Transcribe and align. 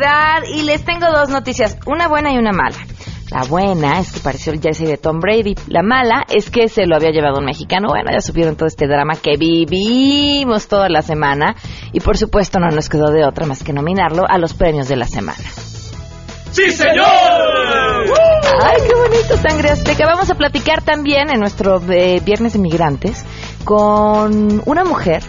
Navidad 0.00 0.42
y 0.48 0.62
les 0.62 0.84
tengo 0.84 1.10
dos 1.10 1.28
noticias, 1.28 1.78
una 1.86 2.08
buena 2.08 2.32
y 2.32 2.38
una 2.38 2.52
mala. 2.52 2.76
La 3.30 3.44
buena 3.44 4.00
es 4.00 4.12
que 4.12 4.20
pareció 4.20 4.52
el 4.52 4.60
jersey 4.60 4.86
de 4.86 4.96
Tom 4.96 5.20
Brady. 5.20 5.54
La 5.68 5.82
mala 5.82 6.24
es 6.28 6.50
que 6.50 6.68
se 6.68 6.86
lo 6.86 6.96
había 6.96 7.10
llevado 7.10 7.38
un 7.38 7.44
mexicano. 7.44 7.88
Bueno, 7.88 8.10
ya 8.12 8.20
supieron 8.20 8.56
todo 8.56 8.66
este 8.66 8.88
drama 8.88 9.14
que 9.14 9.36
vivimos 9.36 10.66
toda 10.66 10.88
la 10.88 11.02
semana. 11.02 11.54
Y 11.92 12.00
por 12.00 12.16
supuesto 12.16 12.58
no 12.58 12.68
nos 12.70 12.88
quedó 12.88 13.12
de 13.12 13.24
otra 13.24 13.46
más 13.46 13.62
que 13.62 13.72
nominarlo 13.72 14.24
a 14.28 14.38
los 14.38 14.54
premios 14.54 14.88
de 14.88 14.96
la 14.96 15.06
semana. 15.06 15.44
¡Sí, 16.50 16.72
señor! 16.72 17.06
¡Ay, 18.62 18.78
qué 18.88 18.94
bonito, 18.96 19.36
sangre 19.36 19.70
azteca! 19.70 20.06
Vamos 20.06 20.28
a 20.30 20.34
platicar 20.34 20.82
también 20.82 21.30
en 21.30 21.38
nuestro 21.38 21.80
eh, 21.88 22.20
Viernes 22.24 22.54
de 22.54 22.58
Migrantes 22.58 23.24
con 23.64 24.60
una 24.66 24.82
mujer 24.82 25.22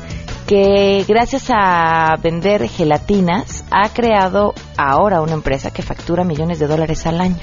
que 0.51 1.05
gracias 1.07 1.49
a 1.49 2.17
vender 2.21 2.67
gelatinas 2.67 3.63
ha 3.71 3.87
creado 3.87 4.53
ahora 4.75 5.21
una 5.21 5.31
empresa 5.31 5.71
que 5.71 5.81
factura 5.81 6.25
millones 6.25 6.59
de 6.59 6.67
dólares 6.67 7.07
al 7.07 7.21
año. 7.21 7.37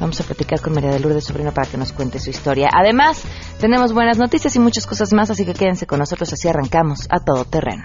Vamos 0.00 0.20
a 0.20 0.24
platicar 0.24 0.60
con 0.60 0.72
María 0.72 0.90
de 0.90 0.98
Lourdes 0.98 1.24
Sobrino 1.24 1.52
para 1.52 1.70
que 1.70 1.76
nos 1.76 1.92
cuente 1.92 2.18
su 2.18 2.30
historia. 2.30 2.68
Además, 2.74 3.22
tenemos 3.60 3.92
buenas 3.92 4.18
noticias 4.18 4.56
y 4.56 4.58
muchas 4.58 4.88
cosas 4.88 5.12
más, 5.12 5.30
así 5.30 5.46
que 5.46 5.54
quédense 5.54 5.86
con 5.86 6.00
nosotros, 6.00 6.32
así 6.32 6.48
arrancamos 6.48 7.06
a 7.10 7.20
todo 7.20 7.44
terreno. 7.44 7.84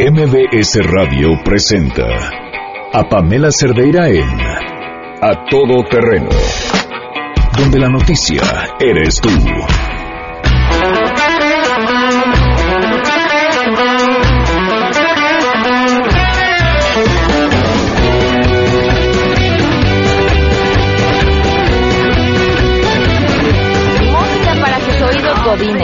MBS 0.00 0.80
Radio 0.82 1.28
presenta 1.44 2.08
a 2.92 3.08
Pamela 3.08 3.52
Cerdeira 3.52 4.08
en 4.08 4.40
A 5.22 5.44
Todo 5.48 5.84
Terreno, 5.88 6.30
donde 7.56 7.78
la 7.78 7.88
noticia 7.88 8.42
eres 8.80 9.20
tú. 9.20 9.30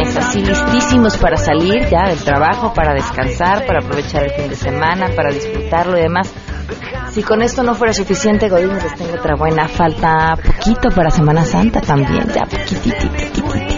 Godines, 0.02 0.16
así 0.16 0.40
listísimos 0.40 1.16
para 1.16 1.36
salir 1.36 1.88
ya 1.88 2.08
del 2.08 2.18
trabajo, 2.22 2.72
para 2.74 2.94
descansar, 2.94 3.66
para 3.66 3.80
aprovechar 3.80 4.24
el 4.24 4.30
fin 4.32 4.48
de 4.48 4.56
semana, 4.56 5.08
para 5.14 5.32
disfrutarlo 5.32 5.98
y 5.98 6.02
demás. 6.02 6.32
Si 7.10 7.22
con 7.22 7.42
esto 7.42 7.62
no 7.62 7.74
fuera 7.74 7.92
suficiente, 7.92 8.48
Godines, 8.48 8.82
les 8.82 8.94
tengo 8.94 9.14
otra 9.14 9.34
buena. 9.36 9.68
Falta 9.68 10.34
poquito 10.36 10.88
para 10.90 11.10
Semana 11.10 11.44
Santa 11.44 11.80
también, 11.80 12.26
ya 12.28 13.71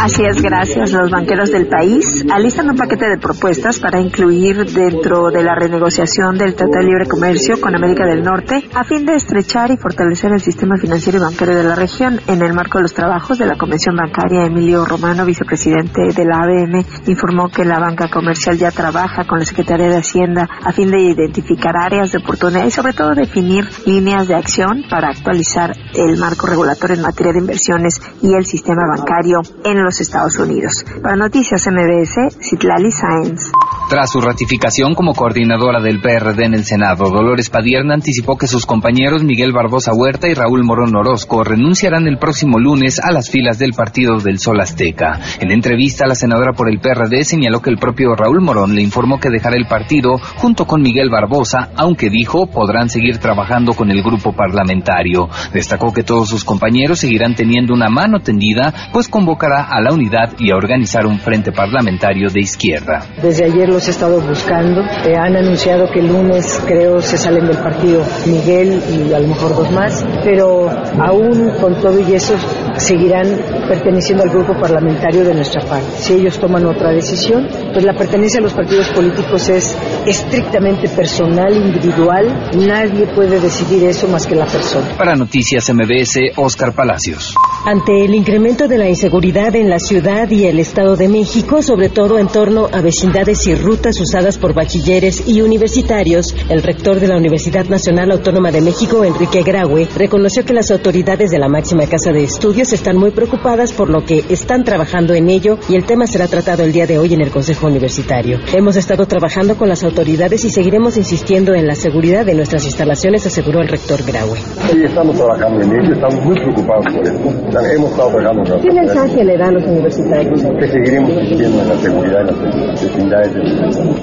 Así 0.00 0.22
es, 0.24 0.42
gracias. 0.42 0.92
Los 0.92 1.10
banqueros 1.10 1.50
del 1.50 1.68
país 1.68 2.24
alistan 2.30 2.68
un 2.68 2.76
paquete 2.76 3.08
de 3.08 3.16
propuestas 3.16 3.80
para 3.80 3.98
incluir 3.98 4.66
dentro 4.66 5.30
de 5.30 5.42
la 5.42 5.54
renegociación 5.54 6.36
del 6.36 6.54
Tratado 6.54 6.80
de 6.80 6.86
Libre 6.86 7.06
Comercio 7.06 7.58
con 7.60 7.74
América 7.74 8.04
del 8.04 8.22
Norte 8.22 8.68
a 8.74 8.84
fin 8.84 9.06
de 9.06 9.14
estrechar 9.14 9.70
y 9.70 9.78
fortalecer 9.78 10.32
el 10.32 10.40
sistema 10.40 10.76
financiero 10.76 11.18
y 11.18 11.22
bancario 11.22 11.56
de 11.56 11.64
la 11.64 11.74
región. 11.74 12.20
En 12.26 12.42
el 12.42 12.52
marco 12.52 12.78
de 12.78 12.82
los 12.82 12.92
trabajos 12.92 13.38
de 13.38 13.46
la 13.46 13.56
Convención 13.56 13.96
Bancaria, 13.96 14.44
Emilio 14.44 14.84
Romano, 14.84 15.24
vicepresidente 15.24 16.02
de 16.14 16.24
la 16.26 16.42
ABM, 16.42 16.84
informó 17.06 17.48
que 17.48 17.64
la 17.64 17.80
banca 17.80 18.08
comercial 18.08 18.58
ya 18.58 18.70
trabaja 18.70 19.24
con 19.26 19.38
la 19.38 19.46
Secretaría 19.46 19.88
de 19.88 19.96
Hacienda 19.96 20.46
a 20.62 20.72
fin 20.72 20.90
de 20.90 21.00
identificar 21.00 21.74
áreas 21.74 22.12
de 22.12 22.18
oportunidad 22.18 22.66
y 22.66 22.70
sobre 22.70 22.92
todo 22.92 23.14
definir 23.14 23.66
líneas 23.86 24.28
de 24.28 24.34
acción 24.34 24.84
para 24.90 25.08
actualizar 25.08 25.72
el 25.94 26.18
marco 26.18 26.46
regulatorio 26.46 26.96
en 26.96 27.02
materia 27.02 27.32
de 27.32 27.40
inversiones 27.40 28.00
y 28.22 28.34
el 28.34 28.44
sistema 28.44 28.82
bancario 28.94 29.40
en 29.64 29.85
los 29.86 30.00
Estados 30.00 30.38
Unidos. 30.38 30.84
Para 31.00 31.16
Noticias 31.16 31.66
MBS, 31.68 32.36
Citlali 32.40 32.90
Sáenz. 32.90 33.52
Tras 33.88 34.10
su 34.10 34.20
ratificación 34.20 34.96
como 34.96 35.14
coordinadora 35.14 35.80
del 35.80 36.00
PRD 36.00 36.44
en 36.44 36.54
el 36.54 36.64
Senado, 36.64 37.08
Dolores 37.08 37.50
Padierna 37.50 37.94
anticipó 37.94 38.36
que 38.36 38.48
sus 38.48 38.66
compañeros 38.66 39.22
Miguel 39.22 39.52
Barbosa 39.52 39.92
Huerta 39.94 40.26
y 40.28 40.34
Raúl 40.34 40.64
Morón 40.64 40.96
Orozco 40.96 41.44
renunciarán 41.44 42.08
el 42.08 42.18
próximo 42.18 42.58
lunes 42.58 42.98
a 42.98 43.12
las 43.12 43.30
filas 43.30 43.60
del 43.60 43.74
Partido 43.74 44.18
del 44.18 44.40
Sol 44.40 44.60
Azteca. 44.60 45.20
En 45.38 45.52
entrevista, 45.52 46.04
la 46.04 46.16
senadora 46.16 46.52
por 46.52 46.68
el 46.68 46.80
PRD 46.80 47.22
señaló 47.22 47.62
que 47.62 47.70
el 47.70 47.78
propio 47.78 48.16
Raúl 48.16 48.40
Morón 48.40 48.74
le 48.74 48.82
informó 48.82 49.20
que 49.20 49.30
dejará 49.30 49.56
el 49.56 49.68
partido 49.68 50.18
junto 50.34 50.64
con 50.66 50.82
Miguel 50.82 51.08
Barbosa, 51.08 51.70
aunque 51.76 52.10
dijo 52.10 52.48
podrán 52.48 52.88
seguir 52.88 53.18
trabajando 53.18 53.72
con 53.72 53.92
el 53.92 54.02
grupo 54.02 54.32
parlamentario. 54.32 55.28
Destacó 55.52 55.92
que 55.92 56.02
todos 56.02 56.28
sus 56.28 56.44
compañeros 56.44 56.98
seguirán 56.98 57.36
teniendo 57.36 57.72
una 57.72 57.88
mano 57.88 58.18
tendida, 58.18 58.74
pues 58.92 59.06
convocará 59.06 59.62
a 59.62 59.80
la 59.80 59.92
unidad 59.92 60.32
y 60.40 60.50
a 60.50 60.56
organizar 60.56 61.06
un 61.06 61.20
frente 61.20 61.52
parlamentario 61.52 62.30
de 62.30 62.40
izquierda. 62.40 63.06
Desde 63.22 63.44
ayer 63.44 63.75
los 63.76 63.88
he 63.88 63.90
estado 63.90 64.18
buscando. 64.22 64.80
Eh, 65.04 65.14
han 65.14 65.36
anunciado 65.36 65.86
que 65.92 66.00
el 66.00 66.06
lunes, 66.06 66.62
creo, 66.66 66.98
se 67.02 67.18
salen 67.18 67.46
del 67.46 67.58
partido 67.58 68.02
Miguel 68.24 68.82
y 68.90 69.12
a 69.12 69.20
lo 69.20 69.28
mejor 69.28 69.54
dos 69.54 69.70
más, 69.70 70.02
pero 70.24 70.70
aún 70.98 71.50
con 71.60 71.78
todo 71.78 72.00
y 72.00 72.14
eso 72.14 72.34
seguirán 72.78 73.26
perteneciendo 73.68 74.24
al 74.24 74.30
grupo 74.30 74.58
parlamentario 74.58 75.24
de 75.24 75.34
nuestra 75.34 75.60
parte. 75.66 75.90
Si 75.98 76.14
ellos 76.14 76.38
toman 76.38 76.64
otra 76.64 76.90
decisión, 76.90 77.46
pues 77.72 77.84
la 77.84 77.92
pertenencia 77.92 78.40
a 78.40 78.42
los 78.42 78.54
partidos 78.54 78.88
políticos 78.88 79.46
es 79.50 79.76
estrictamente 80.06 80.88
personal, 80.88 81.54
individual. 81.54 82.50
Nadie 82.56 83.06
puede 83.08 83.40
decidir 83.40 83.84
eso 83.84 84.08
más 84.08 84.26
que 84.26 84.36
la 84.36 84.46
persona. 84.46 84.88
Para 84.96 85.16
Noticias 85.16 85.70
MBS, 85.70 86.32
Oscar 86.36 86.72
Palacios. 86.72 87.34
Ante 87.66 88.04
el 88.04 88.14
incremento 88.14 88.68
de 88.68 88.78
la 88.78 88.88
inseguridad 88.88 89.54
en 89.54 89.68
la 89.68 89.80
ciudad 89.80 90.30
y 90.30 90.44
el 90.44 90.60
Estado 90.60 90.96
de 90.96 91.08
México, 91.08 91.60
sobre 91.62 91.90
todo 91.90 92.18
en 92.18 92.28
torno 92.28 92.68
a 92.72 92.80
vecindades 92.80 93.46
y 93.46 93.54
rutas 93.66 94.00
usadas 94.00 94.38
por 94.38 94.54
bachilleres 94.54 95.26
y 95.26 95.40
universitarios, 95.40 96.32
el 96.48 96.62
rector 96.62 97.00
de 97.00 97.08
la 97.08 97.16
Universidad 97.16 97.64
Nacional 97.64 98.12
Autónoma 98.12 98.52
de 98.52 98.60
México, 98.60 99.04
Enrique 99.04 99.42
Graue, 99.42 99.88
reconoció 99.96 100.44
que 100.44 100.52
las 100.52 100.70
autoridades 100.70 101.32
de 101.32 101.40
la 101.40 101.48
máxima 101.48 101.84
casa 101.86 102.12
de 102.12 102.22
estudios 102.22 102.72
están 102.72 102.96
muy 102.96 103.10
preocupadas 103.10 103.72
por 103.72 103.90
lo 103.90 104.04
que 104.04 104.24
están 104.28 104.62
trabajando 104.62 105.14
en 105.14 105.28
ello 105.28 105.58
y 105.68 105.74
el 105.74 105.84
tema 105.84 106.06
será 106.06 106.28
tratado 106.28 106.62
el 106.62 106.72
día 106.72 106.86
de 106.86 107.00
hoy 107.00 107.14
en 107.14 107.22
el 107.22 107.32
Consejo 107.32 107.66
Universitario. 107.66 108.38
Hemos 108.54 108.76
estado 108.76 109.04
trabajando 109.06 109.56
con 109.56 109.68
las 109.68 109.82
autoridades 109.82 110.44
y 110.44 110.50
seguiremos 110.50 110.96
insistiendo 110.96 111.52
en 111.52 111.66
la 111.66 111.74
seguridad 111.74 112.24
de 112.24 112.34
nuestras 112.34 112.64
instalaciones, 112.66 113.26
aseguró 113.26 113.62
el 113.62 113.68
rector 113.68 114.00
Graue. 114.06 114.38
Sí, 114.70 114.78
estamos 114.84 115.16
trabajando 115.16 115.60
en 115.64 115.72
ello, 115.72 115.92
estamos 115.92 116.24
muy 116.24 116.36
preocupados 116.36 116.84
por 116.94 117.04
esto. 117.04 117.28
Hemos 117.74 117.90
estado 117.90 118.10
trabajando 118.10 118.54
en 118.54 118.62
¿Qué 118.62 118.72
mensaje 118.72 119.24
le 119.24 119.36
dan 119.36 119.54
los 119.54 119.64
universitarios? 119.64 120.40
Que 120.40 120.68
seguiremos 120.68 121.10
insistiendo 121.10 121.62
en 121.62 121.68
la 121.68 121.78
seguridad 121.78 122.20
en 122.20 122.66
las 122.68 122.80
vecindades 122.80 123.34
del 123.34 123.55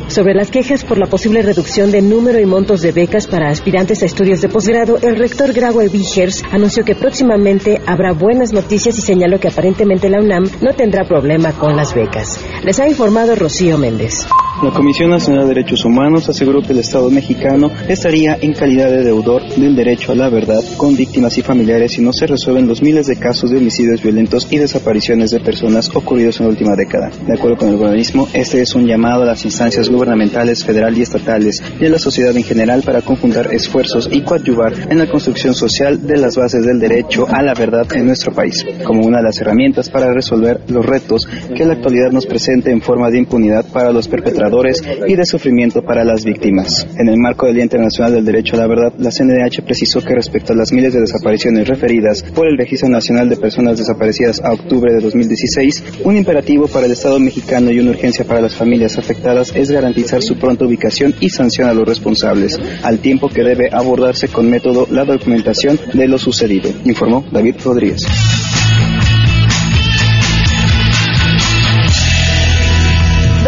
Sobre 0.08 0.34
las 0.34 0.52
quejas 0.52 0.84
por 0.84 0.98
la 0.98 1.08
posible 1.08 1.42
reducción 1.42 1.92
de 1.92 2.02
número 2.02 2.40
y 2.40 2.46
montos 2.46 2.82
de 2.82 2.92
becas 2.92 3.28
para 3.28 3.50
aspirantes 3.50 4.04
a 4.04 4.06
estudios 4.06 4.42
de 4.42 4.50
posgrado, 4.50 4.98
el 5.02 5.16
rector 5.16 5.54
Graue 5.54 5.90
Vigers 5.90 6.44
anunció 6.52 6.86
que 6.86 6.96
próximamente 6.96 7.82
habrá 7.86 8.14
buenas 8.14 8.54
noticias 8.54 8.98
y 8.98 9.02
señaló 9.02 9.40
que 9.40 9.48
aparentemente 9.48 10.10
la 10.10 10.20
UNAM 10.20 10.44
no 10.62 10.74
tendrá 10.74 11.06
problema 11.06 11.54
con 11.54 11.76
las 11.76 11.96
becas. 11.96 12.40
Les 12.64 12.80
ha 12.80 12.88
informado 12.88 13.36
Rocío 13.36 13.78
Méndez. 13.78 14.28
La 14.62 14.72
Comisión 14.72 15.10
Nacional 15.10 15.48
de 15.48 15.56
Derechos 15.56 15.84
Humanos 15.84 16.30
aseguró 16.30 16.62
que 16.62 16.74
el 16.74 16.80
Estado 16.80 17.10
mexicano 17.10 17.72
estaría 17.90 18.38
en 18.40 18.54
calidad 18.54 18.90
de 18.90 19.04
deudor 19.04 19.42
del 19.56 19.76
derecho 19.76 20.12
a 20.12 20.16
la 20.16 20.30
verdad 20.30 20.62
con 20.78 20.96
víctimas 20.96 21.38
y 21.38 21.42
familiares 21.42 21.94
si 21.94 22.02
no 22.02 22.14
se 22.14 22.28
resuelven 22.28 22.68
los 22.68 22.82
miles 22.82 23.08
de 23.08 23.18
casos 23.18 23.50
de 23.50 23.58
homicidios 23.58 24.02
violentos 24.02 24.48
y 24.52 24.60
desapariciones 24.60 25.32
de 25.32 25.40
personas 25.40 25.94
ocurridos 25.94 26.40
en 26.40 26.46
la 26.46 26.52
última 26.52 26.76
década. 26.76 27.10
De 27.26 27.34
acuerdo 27.34 27.58
con 27.58 27.70
el 27.70 27.76
organismo, 27.76 28.28
este 28.32 28.62
es 28.62 28.74
un 28.76 28.86
llamado 28.86 29.24
a 29.24 29.26
las 29.26 29.43
instancias 29.46 29.90
gubernamentales, 29.90 30.64
federal 30.64 30.98
y 30.98 31.02
estatales 31.02 31.62
y 31.80 31.86
a 31.86 31.90
la 31.90 32.00
sociedad 32.00 32.36
en 32.36 32.44
general 32.44 32.84
para 32.84 33.02
conjuntar 33.02 33.54
esfuerzos 33.54 34.10
y 34.12 34.22
coadyuvar 34.22 34.74
en 34.90 35.00
la 35.00 35.10
construcción 35.10 35.54
social 35.54 36.06
de 36.06 36.18
las 36.18 36.36
bases 36.36 36.66
del 36.66 36.80
derecho 36.80 37.28
a 37.28 37.42
la 37.42 37.54
verdad 37.54 37.86
en 37.94 38.06
nuestro 38.06 38.34
país, 38.34 38.66
como 38.84 39.06
una 39.06 39.18
de 39.18 39.24
las 39.24 39.40
herramientas 39.40 39.90
para 39.90 40.14
resolver 40.14 40.62
los 40.68 40.86
retos 40.86 41.28
que 41.56 41.66
la 41.66 41.74
actualidad 41.74 42.12
nos 42.12 42.26
presenta 42.26 42.72
en 42.72 42.82
forma 42.82 43.10
de 43.10 43.20
impunidad 43.20 43.66
para 43.66 43.92
los 43.92 44.08
perpetradores 44.08 44.84
y 45.08 45.16
de 45.16 45.26
sufrimiento 45.26 45.82
para 45.82 46.04
las 46.04 46.24
víctimas. 46.24 46.88
En 46.98 47.10
el 47.10 47.18
marco 47.18 47.46
del 47.46 47.56
Día 47.56 47.64
Internacional 47.64 48.14
del 48.14 48.26
Derecho 48.26 48.56
a 48.56 48.60
la 48.60 48.68
Verdad, 48.68 48.94
la 48.98 49.12
CNDH 49.12 49.64
precisó 49.64 50.02
que 50.02 50.16
respecto 50.16 50.54
a 50.54 50.56
las 50.56 50.72
miles 50.72 50.94
de 50.94 51.02
desapariciones 51.02 51.68
referidas 51.68 52.24
por 52.24 52.48
el 52.48 52.58
Registro 52.58 52.90
Nacional 52.90 53.30
de 53.30 53.38
Personas 53.38 53.78
Desaparecidas 53.78 54.42
a 54.44 54.54
octubre 54.54 54.94
de 54.94 55.02
2016, 55.02 55.84
un 56.04 56.18
imperativo 56.18 56.68
para 56.68 56.86
el 56.86 56.92
Estado 56.92 57.20
mexicano 57.20 57.72
y 57.72 57.80
una 57.80 57.92
urgencia 57.92 58.26
para 58.26 58.42
las 58.42 58.56
familias 58.56 58.98
afectadas 58.98 59.33
es 59.42 59.72
garantizar 59.72 60.22
su 60.22 60.36
pronta 60.36 60.66
ubicación 60.66 61.16
y 61.20 61.30
sanción 61.30 61.68
a 61.68 61.74
los 61.74 61.88
responsables, 61.88 62.60
al 62.84 63.00
tiempo 63.00 63.30
que 63.30 63.44
debe 63.44 63.70
abordarse 63.72 64.28
con 64.28 64.50
método 64.50 64.88
la 64.92 65.06
documentación 65.06 65.80
de 65.94 66.08
lo 66.08 66.18
sucedido, 66.18 66.70
informó 66.86 67.26
David 67.32 67.56
Rodríguez. 67.64 68.04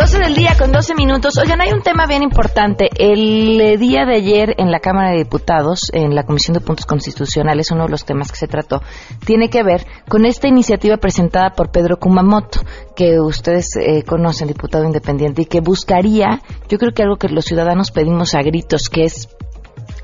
12 0.05 0.19
del 0.19 0.35
día 0.35 0.55
con 0.55 0.71
12 0.71 0.93
minutos. 0.93 1.35
Oigan, 1.39 1.61
hay 1.61 1.71
un 1.71 1.81
tema 1.81 2.05
bien 2.05 2.21
importante. 2.21 2.89
El 2.95 3.59
eh, 3.59 3.75
día 3.75 4.05
de 4.05 4.13
ayer 4.13 4.53
en 4.59 4.69
la 4.69 4.79
Cámara 4.79 5.09
de 5.09 5.17
Diputados, 5.17 5.89
en 5.93 6.13
la 6.13 6.27
Comisión 6.27 6.53
de 6.53 6.59
Puntos 6.59 6.85
Constitucionales, 6.85 7.71
uno 7.71 7.85
de 7.85 7.89
los 7.89 8.05
temas 8.05 8.31
que 8.31 8.37
se 8.37 8.47
trató, 8.47 8.83
tiene 9.25 9.49
que 9.49 9.63
ver 9.63 9.87
con 10.07 10.27
esta 10.27 10.47
iniciativa 10.47 10.97
presentada 10.97 11.53
por 11.55 11.71
Pedro 11.71 11.97
Kumamoto, 11.97 12.59
que 12.95 13.19
ustedes 13.19 13.75
eh, 13.77 14.03
conocen, 14.03 14.47
diputado 14.47 14.85
independiente, 14.85 15.41
y 15.41 15.45
que 15.45 15.59
buscaría, 15.59 16.39
yo 16.69 16.77
creo 16.77 16.91
que 16.93 17.01
algo 17.01 17.15
que 17.15 17.29
los 17.29 17.45
ciudadanos 17.45 17.89
pedimos 17.89 18.35
a 18.35 18.43
gritos, 18.43 18.89
que 18.89 19.05
es 19.05 19.27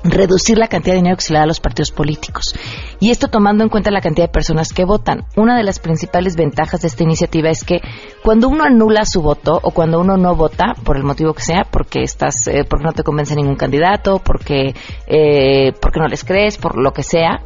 reducir 0.04 0.58
la 0.58 0.68
cantidad 0.68 0.94
de 0.94 1.00
dinero 1.00 1.16
que 1.16 1.22
se 1.22 1.32
le 1.32 1.38
da 1.38 1.44
a 1.44 1.46
los 1.46 1.60
partidos 1.60 1.90
políticos. 1.90 2.54
Y 3.00 3.10
esto 3.10 3.28
tomando 3.28 3.64
en 3.64 3.70
cuenta 3.70 3.90
la 3.90 4.00
cantidad 4.00 4.26
de 4.26 4.32
personas 4.32 4.72
que 4.72 4.84
votan. 4.84 5.24
Una 5.36 5.56
de 5.56 5.64
las 5.64 5.78
principales 5.78 6.36
ventajas 6.36 6.82
de 6.82 6.88
esta 6.88 7.02
iniciativa 7.02 7.50
es 7.50 7.64
que 7.64 7.80
cuando 8.22 8.48
uno 8.48 8.64
anula 8.64 9.04
su 9.04 9.22
voto 9.22 9.58
o 9.62 9.70
cuando 9.70 10.00
uno 10.00 10.16
no 10.16 10.34
vota, 10.36 10.74
por 10.84 10.96
el 10.96 11.04
motivo 11.04 11.34
que 11.34 11.42
sea, 11.42 11.64
porque 11.70 12.02
estás, 12.02 12.46
eh, 12.48 12.64
porque 12.68 12.84
no 12.84 12.92
te 12.92 13.02
convence 13.02 13.34
ningún 13.36 13.56
candidato, 13.56 14.20
porque, 14.24 14.74
eh, 15.06 15.72
porque 15.80 16.00
no 16.00 16.08
les 16.08 16.24
crees, 16.24 16.58
por 16.58 16.76
lo 16.76 16.92
que 16.92 17.02
sea, 17.02 17.42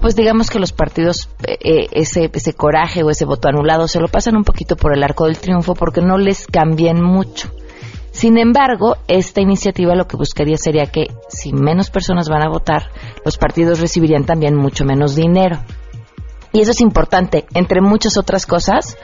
pues 0.00 0.16
digamos 0.16 0.50
que 0.50 0.58
los 0.58 0.72
partidos 0.72 1.28
eh, 1.44 1.86
ese, 1.92 2.28
ese 2.32 2.54
coraje 2.54 3.04
o 3.04 3.10
ese 3.10 3.24
voto 3.24 3.48
anulado 3.48 3.86
se 3.86 4.00
lo 4.00 4.08
pasan 4.08 4.36
un 4.36 4.42
poquito 4.42 4.76
por 4.76 4.92
el 4.92 5.02
arco 5.02 5.26
del 5.26 5.38
triunfo 5.38 5.74
porque 5.74 6.00
no 6.00 6.18
les 6.18 6.46
cambien 6.46 7.00
mucho. 7.00 7.50
Sin 8.12 8.38
embargo, 8.38 8.96
esta 9.08 9.40
iniciativa 9.40 9.94
lo 9.94 10.06
que 10.06 10.16
buscaría 10.16 10.56
sería 10.56 10.86
que 10.86 11.06
si 11.28 11.52
menos 11.52 11.90
personas 11.90 12.28
van 12.28 12.42
a 12.42 12.48
votar, 12.48 12.90
los 13.24 13.38
partidos 13.38 13.80
recibirían 13.80 14.24
también 14.24 14.54
mucho 14.54 14.84
menos 14.84 15.16
dinero. 15.16 15.58
Y 16.52 16.60
eso 16.60 16.72
es 16.72 16.80
importante, 16.82 17.46
entre 17.54 17.80
muchas 17.80 18.18
otras 18.18 18.44
cosas, 18.44 18.98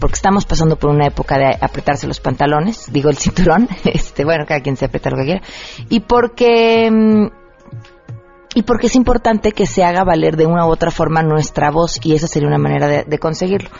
porque 0.00 0.14
estamos 0.14 0.46
pasando 0.46 0.76
por 0.76 0.90
una 0.90 1.06
época 1.06 1.38
de 1.38 1.56
apretarse 1.60 2.06
los 2.06 2.20
pantalones, 2.20 2.90
digo 2.90 3.10
el 3.10 3.16
cinturón, 3.18 3.68
este, 3.84 4.24
bueno, 4.24 4.46
cada 4.46 4.60
quien 4.60 4.76
se 4.76 4.86
aprieta 4.86 5.10
lo 5.10 5.18
que 5.18 5.24
quiera, 5.24 5.42
y 5.90 6.00
porque 6.00 6.90
mm, 6.90 7.43
y 8.54 8.62
porque 8.62 8.86
es 8.86 8.96
importante 8.96 9.52
que 9.52 9.66
se 9.66 9.84
haga 9.84 10.04
valer 10.04 10.36
de 10.36 10.46
una 10.46 10.66
u 10.66 10.70
otra 10.70 10.90
forma 10.90 11.22
nuestra 11.22 11.70
voz 11.70 11.98
y 12.04 12.14
esa 12.14 12.26
sería 12.26 12.48
una 12.48 12.58
manera 12.58 12.86
de, 12.86 13.18
conseguirlo. 13.18 13.70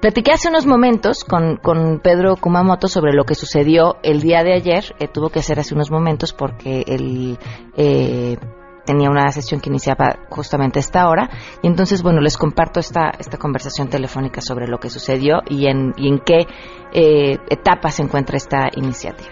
Platiqué 0.00 0.32
hace 0.32 0.48
unos 0.48 0.66
momentos 0.66 1.24
con, 1.24 1.56
con, 1.56 2.00
Pedro 2.00 2.36
Kumamoto 2.36 2.88
sobre 2.88 3.12
lo 3.12 3.24
que 3.24 3.34
sucedió 3.34 3.96
el 4.02 4.20
día 4.20 4.42
de 4.42 4.54
ayer, 4.54 4.84
eh, 4.98 5.08
tuvo 5.08 5.30
que 5.30 5.42
ser 5.42 5.58
hace 5.58 5.74
unos 5.74 5.90
momentos 5.90 6.32
porque 6.32 6.84
él 6.86 7.38
eh, 7.76 8.36
tenía 8.84 9.10
una 9.10 9.28
sesión 9.30 9.60
que 9.60 9.70
iniciaba 9.70 10.16
justamente 10.28 10.78
a 10.78 10.80
esta 10.80 11.08
hora 11.08 11.30
y 11.62 11.68
entonces 11.68 12.02
bueno 12.02 12.20
les 12.20 12.36
comparto 12.36 12.80
esta, 12.80 13.10
esta 13.18 13.38
conversación 13.38 13.88
telefónica 13.88 14.40
sobre 14.40 14.66
lo 14.66 14.78
que 14.78 14.90
sucedió 14.90 15.42
y 15.48 15.66
en, 15.66 15.92
y 15.96 16.08
en 16.08 16.18
qué 16.18 16.46
eh, 16.92 17.38
etapa 17.48 17.90
se 17.90 18.02
encuentra 18.02 18.36
esta 18.36 18.68
iniciativa. 18.76 19.30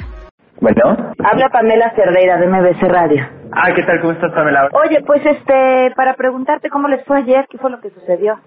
Bueno. 0.60 1.12
Habla 1.18 1.48
Pamela 1.50 1.92
Cerdeira 1.96 2.38
de 2.38 2.46
MBC 2.46 2.82
Radio. 2.82 3.41
Ah, 3.54 3.72
¿qué 3.74 3.82
tal? 3.82 4.00
¿Cómo 4.00 4.12
estás, 4.12 4.32
Pamela? 4.32 4.68
Oye, 4.72 5.02
pues 5.06 5.20
este, 5.26 5.92
para 5.94 6.14
preguntarte 6.14 6.70
cómo 6.70 6.88
les 6.88 7.04
fue 7.04 7.18
ayer, 7.18 7.46
qué 7.50 7.58
fue 7.58 7.70
lo 7.70 7.80
que 7.80 7.90
sucedió. 7.90 8.40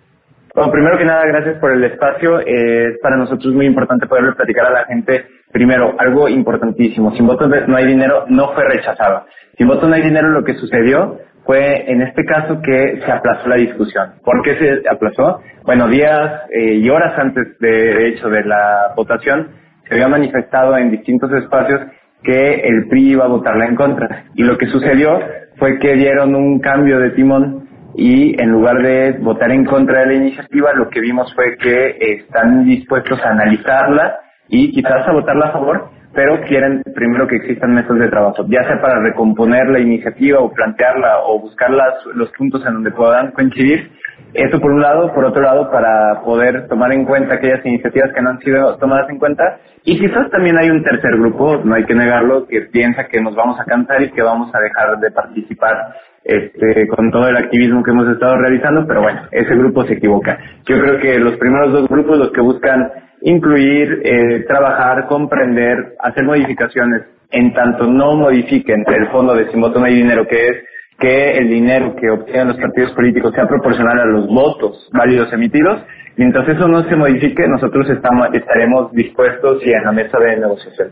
Bueno, 0.55 0.71
primero 0.71 0.97
que 0.97 1.05
nada, 1.05 1.25
gracias 1.25 1.59
por 1.59 1.71
el 1.73 1.83
espacio. 1.83 2.39
Eh, 2.39 2.87
es 2.93 2.99
para 3.01 3.17
nosotros 3.17 3.53
muy 3.53 3.65
importante 3.65 4.07
poderle 4.07 4.33
platicar 4.33 4.65
a 4.65 4.71
la 4.71 4.85
gente. 4.85 5.25
Primero, 5.51 5.93
algo 5.99 6.27
importantísimo. 6.27 7.11
Sin 7.15 7.27
votos 7.27 7.49
no 7.67 7.75
hay 7.75 7.85
dinero, 7.85 8.25
no 8.29 8.53
fue 8.53 8.63
rechazado. 8.63 9.25
Sin 9.57 9.67
votos 9.67 9.87
no 9.87 9.95
hay 9.95 10.01
dinero, 10.01 10.29
lo 10.29 10.43
que 10.43 10.55
sucedió 10.55 11.19
fue 11.45 11.91
en 11.91 12.01
este 12.01 12.25
caso 12.25 12.59
que 12.61 13.01
se 13.05 13.11
aplazó 13.11 13.47
la 13.47 13.57
discusión. 13.57 14.15
¿Por 14.23 14.41
qué 14.41 14.55
se 14.57 14.89
aplazó? 14.89 15.39
Bueno, 15.63 15.87
días 15.87 16.41
eh, 16.49 16.75
y 16.75 16.89
horas 16.89 17.17
antes 17.19 17.59
de, 17.59 17.69
de 17.69 18.07
hecho 18.07 18.29
de 18.29 18.43
la 18.43 18.93
votación 18.95 19.51
se 19.87 19.93
había 19.93 20.07
manifestado 20.07 20.75
en 20.77 20.89
distintos 20.89 21.31
espacios 21.33 21.81
que 22.25 22.55
el 22.55 22.87
PRI 22.87 23.11
iba 23.11 23.25
a 23.25 23.29
votarla 23.29 23.65
en 23.65 23.75
contra. 23.75 24.25
Y 24.33 24.43
lo 24.43 24.57
que 24.57 24.67
sucedió 24.67 25.19
fue 25.57 25.79
que 25.79 25.93
dieron 25.93 26.35
un 26.35 26.59
cambio 26.59 26.99
de 26.99 27.11
timón 27.11 27.65
y 27.95 28.41
en 28.41 28.51
lugar 28.51 28.81
de 28.81 29.13
votar 29.19 29.51
en 29.51 29.63
contra 29.63 30.01
de 30.01 30.07
la 30.07 30.13
iniciativa, 30.15 30.73
lo 30.73 30.89
que 30.89 30.99
vimos 30.99 31.33
fue 31.33 31.55
que 31.57 31.97
están 31.99 32.65
dispuestos 32.65 33.21
a 33.23 33.29
analizarla 33.29 34.19
y 34.49 34.71
quizás 34.71 35.07
a 35.07 35.13
votarla 35.13 35.47
a 35.47 35.51
favor, 35.53 35.89
pero 36.13 36.41
quieren 36.41 36.81
primero 36.93 37.25
que 37.27 37.37
existan 37.37 37.73
mesas 37.73 37.97
de 37.97 38.09
trabajo, 38.09 38.45
ya 38.49 38.63
sea 38.63 38.81
para 38.81 39.01
recomponer 39.01 39.67
la 39.69 39.79
iniciativa 39.79 40.39
o 40.39 40.51
plantearla 40.51 41.19
o 41.25 41.39
buscar 41.39 41.69
los 42.15 42.29
puntos 42.31 42.65
en 42.65 42.73
donde 42.73 42.91
puedan 42.91 43.31
coincidir. 43.31 43.91
Eso 44.35 44.59
por 44.59 44.71
un 44.71 44.81
lado, 44.81 45.13
por 45.13 45.23
otro 45.23 45.41
lado, 45.41 45.71
para 45.71 46.21
poder 46.21 46.67
tomar 46.67 46.91
en 46.91 47.05
cuenta 47.05 47.35
aquellas 47.35 47.65
iniciativas 47.65 48.11
que 48.13 48.21
no 48.21 48.31
han 48.31 48.39
sido 48.39 48.75
tomadas 48.77 49.09
en 49.09 49.17
cuenta 49.17 49.59
y 49.85 49.97
quizás 49.97 50.29
también 50.29 50.57
hay 50.57 50.69
un 50.69 50.83
tercer 50.83 51.11
grupo, 51.17 51.61
no 51.63 51.73
hay 51.73 51.85
que 51.85 51.95
negarlo, 51.95 52.45
que 52.45 52.61
piensa 52.63 53.07
que 53.07 53.21
nos 53.21 53.33
vamos 53.33 53.57
a 53.61 53.63
cansar 53.63 54.01
y 54.01 54.11
que 54.11 54.21
vamos 54.21 54.53
a 54.53 54.59
dejar 54.59 54.99
de 54.99 55.09
participar 55.11 55.95
este, 56.25 56.87
con 56.87 57.11
todo 57.11 57.29
el 57.29 57.37
activismo 57.37 57.81
que 57.81 57.91
hemos 57.91 58.09
estado 58.09 58.35
realizando, 58.37 58.85
pero 58.85 59.03
bueno, 59.03 59.21
ese 59.31 59.55
grupo 59.55 59.85
se 59.85 59.93
equivoca. 59.93 60.37
Yo 60.65 60.81
creo 60.81 60.99
que 60.99 61.17
los 61.17 61.37
primeros 61.37 61.71
dos 61.71 61.87
grupos, 61.87 62.17
los 62.17 62.31
que 62.31 62.41
buscan 62.41 62.91
incluir, 63.21 64.01
eh, 64.03 64.43
trabajar, 64.49 65.07
comprender, 65.07 65.95
hacer 65.99 66.25
modificaciones, 66.25 67.03
en 67.31 67.53
tanto 67.53 67.87
no 67.87 68.15
modifiquen 68.15 68.83
el 68.85 69.07
fondo 69.11 69.33
de 69.33 69.49
Sin 69.49 69.61
Voto 69.61 69.79
No 69.79 69.85
Hay 69.85 69.95
Dinero, 69.95 70.27
que 70.27 70.47
es 70.47 70.57
que 70.97 71.31
el 71.37 71.49
dinero 71.49 71.95
que 71.95 72.09
obtienen 72.09 72.49
los 72.49 72.57
partidos 72.57 72.91
políticos 72.93 73.33
sea 73.33 73.47
proporcional 73.47 73.99
a 73.99 74.05
los 74.05 74.27
votos 74.27 74.89
válidos 74.93 75.31
emitidos, 75.33 75.81
Mientras 76.17 76.47
eso 76.47 76.67
no 76.67 76.81
se 76.83 76.95
modifique, 76.95 77.45
nosotros 77.47 77.89
estamos, 77.89 78.29
estaremos 78.33 78.91
dispuestos 78.93 79.61
y 79.65 79.71
en 79.71 79.83
la 79.83 79.91
mesa 79.91 80.17
de 80.17 80.37
negociación. 80.37 80.91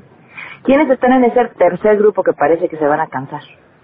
¿Quiénes 0.63 0.89
están 0.89 1.13
en 1.13 1.25
ese 1.25 1.39
tercer 1.57 1.97
grupo 1.97 2.23
que 2.23 2.33
parece 2.33 2.67
que 2.67 2.77
se 2.77 2.85
van 2.85 2.99
a 2.99 3.07
cansar? 3.07 3.41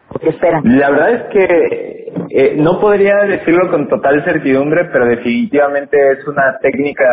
¿O 0.09 0.19
qué 0.19 0.29
esperan? 0.29 0.63
La 0.65 0.89
verdad 0.89 1.11
es 1.11 1.23
que 1.31 2.13
eh, 2.29 2.55
no 2.57 2.79
podría 2.79 3.15
decirlo 3.19 3.69
con 3.69 3.87
total 3.87 4.23
certidumbre, 4.25 4.85
pero 4.91 5.05
definitivamente 5.05 5.97
es 6.11 6.27
una 6.27 6.57
técnica 6.61 7.05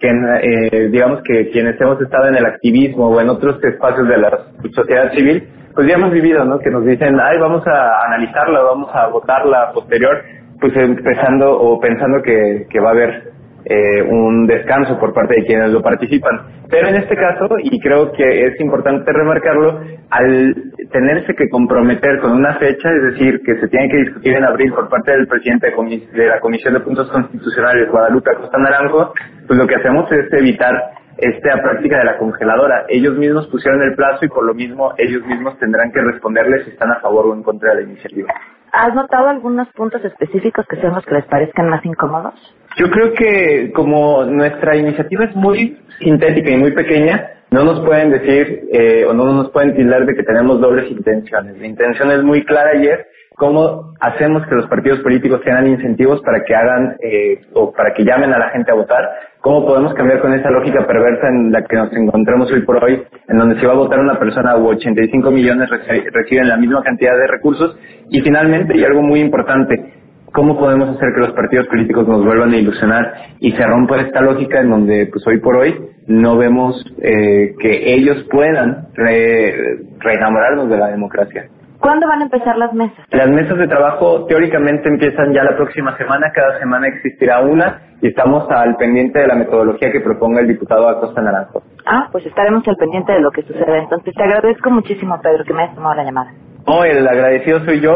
que, 0.00 0.08
eh, 0.08 0.88
digamos 0.88 1.20
que 1.22 1.50
quienes 1.50 1.80
hemos 1.80 2.00
estado 2.00 2.28
en 2.28 2.36
el 2.36 2.46
activismo 2.46 3.08
o 3.08 3.20
en 3.20 3.28
otros 3.28 3.62
espacios 3.62 4.08
de 4.08 4.18
la 4.18 4.46
sociedad 4.74 5.12
civil, 5.12 5.48
pues 5.78 5.86
ya 5.86 5.94
hemos 5.94 6.10
vivido, 6.10 6.44
¿no? 6.44 6.58
Que 6.58 6.70
nos 6.70 6.84
dicen, 6.84 7.16
ay, 7.20 7.38
vamos 7.38 7.64
a 7.68 8.04
analizarla, 8.06 8.62
vamos 8.62 8.90
a 8.92 9.06
votarla 9.06 9.70
posterior, 9.72 10.24
pues 10.60 10.76
empezando 10.76 11.56
o 11.56 11.78
pensando 11.78 12.20
que, 12.20 12.66
que 12.68 12.80
va 12.80 12.88
a 12.88 12.92
haber 12.94 13.30
eh, 13.64 14.02
un 14.02 14.44
descanso 14.48 14.98
por 14.98 15.14
parte 15.14 15.36
de 15.36 15.46
quienes 15.46 15.70
lo 15.70 15.80
participan. 15.80 16.64
Pero 16.68 16.88
en 16.88 16.96
este 16.96 17.14
caso, 17.14 17.46
y 17.62 17.78
creo 17.78 18.10
que 18.10 18.46
es 18.46 18.60
importante 18.60 19.12
remarcarlo, 19.12 19.80
al 20.10 20.52
tenerse 20.90 21.32
que 21.36 21.48
comprometer 21.48 22.18
con 22.18 22.32
una 22.32 22.54
fecha, 22.54 22.90
es 22.90 23.12
decir, 23.12 23.40
que 23.46 23.60
se 23.60 23.68
tiene 23.68 23.88
que 23.88 23.98
discutir 23.98 24.34
en 24.34 24.46
abril 24.46 24.72
por 24.72 24.88
parte 24.88 25.12
del 25.12 25.28
presidente 25.28 25.68
de 25.68 26.26
la 26.26 26.40
Comisión 26.40 26.74
de 26.74 26.80
Puntos 26.80 27.08
Constitucionales, 27.08 27.88
Guadalupe 27.88 28.32
Acosta 28.32 28.58
Naranjo, 28.58 29.14
pues 29.46 29.56
lo 29.56 29.66
que 29.68 29.76
hacemos 29.76 30.10
es 30.10 30.26
evitar 30.32 30.74
esta 31.18 31.60
práctica 31.60 31.98
de 31.98 32.04
la 32.04 32.18
congeladora. 32.18 32.86
Ellos 32.88 33.16
mismos 33.16 33.46
pusieron 33.48 33.82
el 33.82 33.94
plazo 33.94 34.24
y 34.24 34.28
por 34.28 34.44
lo 34.44 34.54
mismo 34.54 34.94
ellos 34.96 35.26
mismos 35.26 35.58
tendrán 35.58 35.90
que 35.92 36.00
responderles 36.00 36.64
si 36.64 36.70
están 36.70 36.90
a 36.92 37.00
favor 37.00 37.26
o 37.26 37.34
en 37.34 37.42
contra 37.42 37.70
de 37.70 37.82
la 37.82 37.90
iniciativa. 37.90 38.32
¿Has 38.72 38.94
notado 38.94 39.28
algunos 39.28 39.68
puntos 39.72 40.04
específicos 40.04 40.66
que 40.68 40.76
sean 40.76 40.94
los 40.94 41.04
que 41.04 41.14
les 41.14 41.24
parezcan 41.26 41.68
más 41.68 41.84
incómodos? 41.84 42.34
Yo 42.76 42.88
creo 42.90 43.12
que 43.14 43.72
como 43.74 44.24
nuestra 44.24 44.76
iniciativa 44.76 45.24
es 45.24 45.34
muy 45.34 45.78
sintética 46.00 46.50
y 46.50 46.56
muy 46.56 46.72
pequeña, 46.72 47.30
no 47.50 47.64
nos 47.64 47.80
pueden 47.80 48.10
decir 48.10 48.68
eh, 48.72 49.04
o 49.06 49.14
no 49.14 49.24
nos 49.32 49.50
pueden 49.50 49.74
tildar 49.74 50.04
de 50.04 50.14
que 50.14 50.22
tenemos 50.22 50.60
dobles 50.60 50.90
intenciones. 50.90 51.58
La 51.58 51.66
intención 51.66 52.10
es 52.12 52.22
muy 52.22 52.44
clara 52.44 52.70
ayer 52.74 53.06
cómo 53.38 53.94
hacemos 54.00 54.44
que 54.48 54.56
los 54.56 54.66
partidos 54.66 54.98
políticos 54.98 55.40
tengan 55.44 55.68
incentivos 55.68 56.20
para 56.22 56.42
que 56.44 56.54
hagan 56.56 56.96
eh, 57.00 57.40
o 57.54 57.72
para 57.72 57.94
que 57.94 58.04
llamen 58.04 58.32
a 58.34 58.38
la 58.38 58.50
gente 58.50 58.72
a 58.72 58.74
votar, 58.74 59.08
cómo 59.40 59.64
podemos 59.64 59.94
cambiar 59.94 60.20
con 60.20 60.34
esa 60.34 60.50
lógica 60.50 60.84
perversa 60.84 61.28
en 61.28 61.52
la 61.52 61.62
que 61.62 61.76
nos 61.76 61.92
encontramos 61.92 62.50
hoy 62.50 62.62
por 62.62 62.82
hoy, 62.82 63.00
en 63.28 63.38
donde 63.38 63.58
si 63.60 63.64
va 63.64 63.72
a 63.72 63.76
votar 63.76 64.00
una 64.00 64.18
persona 64.18 64.56
u 64.56 64.66
85 64.66 65.30
millones 65.30 65.70
reciben 65.70 66.48
la 66.48 66.56
misma 66.56 66.82
cantidad 66.82 67.16
de 67.16 67.28
recursos 67.28 67.78
y 68.10 68.20
finalmente, 68.22 68.76
y 68.76 68.84
algo 68.84 69.02
muy 69.02 69.20
importante, 69.20 69.94
cómo 70.32 70.58
podemos 70.58 70.88
hacer 70.88 71.10
que 71.14 71.20
los 71.20 71.32
partidos 71.32 71.68
políticos 71.68 72.08
nos 72.08 72.24
vuelvan 72.24 72.50
a 72.50 72.56
ilusionar 72.56 73.12
y 73.38 73.52
se 73.52 73.64
rompa 73.64 74.00
esta 74.00 74.20
lógica 74.20 74.60
en 74.60 74.70
donde 74.70 75.06
pues 75.12 75.24
hoy 75.28 75.38
por 75.38 75.56
hoy 75.56 75.76
no 76.08 76.36
vemos 76.36 76.84
eh, 77.00 77.54
que 77.60 77.94
ellos 77.94 78.26
puedan 78.32 78.88
re, 78.94 79.78
reenamorarnos 80.00 80.68
de 80.68 80.76
la 80.76 80.88
democracia. 80.88 81.48
¿Cuándo 81.88 82.06
van 82.06 82.20
a 82.20 82.24
empezar 82.24 82.58
las 82.58 82.74
mesas? 82.74 82.98
Las 83.12 83.30
mesas 83.30 83.56
de 83.56 83.66
trabajo 83.66 84.26
teóricamente 84.26 84.90
empiezan 84.90 85.32
ya 85.32 85.42
la 85.42 85.56
próxima 85.56 85.96
semana, 85.96 86.30
cada 86.34 86.58
semana 86.58 86.86
existirá 86.86 87.40
una 87.40 87.80
y 88.02 88.08
estamos 88.08 88.46
al 88.50 88.76
pendiente 88.76 89.20
de 89.20 89.26
la 89.26 89.34
metodología 89.34 89.90
que 89.90 90.00
proponga 90.00 90.42
el 90.42 90.48
diputado 90.48 90.86
Acosta 90.86 91.22
Naranjo. 91.22 91.62
Ah, 91.86 92.10
pues 92.12 92.26
estaremos 92.26 92.68
al 92.68 92.76
pendiente 92.76 93.12
de 93.12 93.20
lo 93.20 93.30
que 93.30 93.40
suceda. 93.40 93.78
Entonces 93.78 94.12
te 94.14 94.22
agradezco 94.22 94.70
muchísimo, 94.70 95.18
Pedro, 95.22 95.44
que 95.44 95.54
me 95.54 95.62
hayas 95.62 95.76
tomado 95.76 95.94
la 95.94 96.04
llamada. 96.04 96.30
No, 96.68 96.84
el 96.84 97.08
agradecido 97.08 97.64
soy 97.64 97.80
yo. 97.80 97.94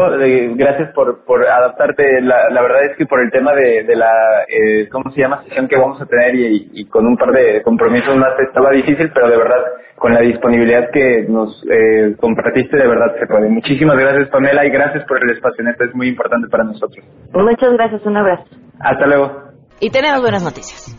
gracias 0.55 0.91
por, 0.95 1.23
por 1.25 1.45
adaptarte. 1.47 2.21
La, 2.21 2.49
la, 2.49 2.61
verdad 2.63 2.85
es 2.85 2.97
que 2.97 3.05
por 3.05 3.21
el 3.21 3.29
tema 3.29 3.53
de, 3.53 3.83
de 3.83 3.95
la, 3.95 4.11
eh, 4.47 4.89
¿cómo 4.89 5.11
se 5.11 5.21
llama? 5.21 5.43
Sesión 5.43 5.67
que 5.67 5.77
vamos 5.77 6.01
a 6.01 6.07
tener 6.07 6.33
y, 6.33 6.71
y, 6.73 6.85
con 6.85 7.05
un 7.05 7.15
par 7.15 7.31
de 7.31 7.61
compromisos 7.61 8.15
más 8.17 8.31
estaba 8.39 8.71
difícil, 8.71 9.11
pero 9.13 9.29
de 9.29 9.37
verdad, 9.37 9.61
con 9.95 10.11
la 10.15 10.21
disponibilidad 10.21 10.89
que 10.91 11.23
nos 11.29 11.63
eh, 11.69 12.15
compartiste, 12.19 12.75
de 12.75 12.87
verdad 12.87 13.13
se 13.19 13.27
puede. 13.27 13.47
Muchísimas 13.47 13.95
gracias, 13.95 14.29
Pamela, 14.29 14.65
y 14.65 14.71
gracias 14.71 15.05
por 15.05 15.23
el 15.23 15.29
espacio. 15.29 15.69
Esto 15.69 15.83
es 15.83 15.93
muy 15.93 16.07
importante 16.07 16.47
para 16.49 16.63
nosotros. 16.63 17.05
Muchas 17.31 17.73
gracias. 17.73 18.03
Un 18.07 18.17
abrazo. 18.17 18.43
Hasta 18.79 19.05
luego. 19.05 19.43
Y 19.81 19.91
tenemos 19.91 20.21
buenas 20.21 20.43
noticias. 20.43 20.97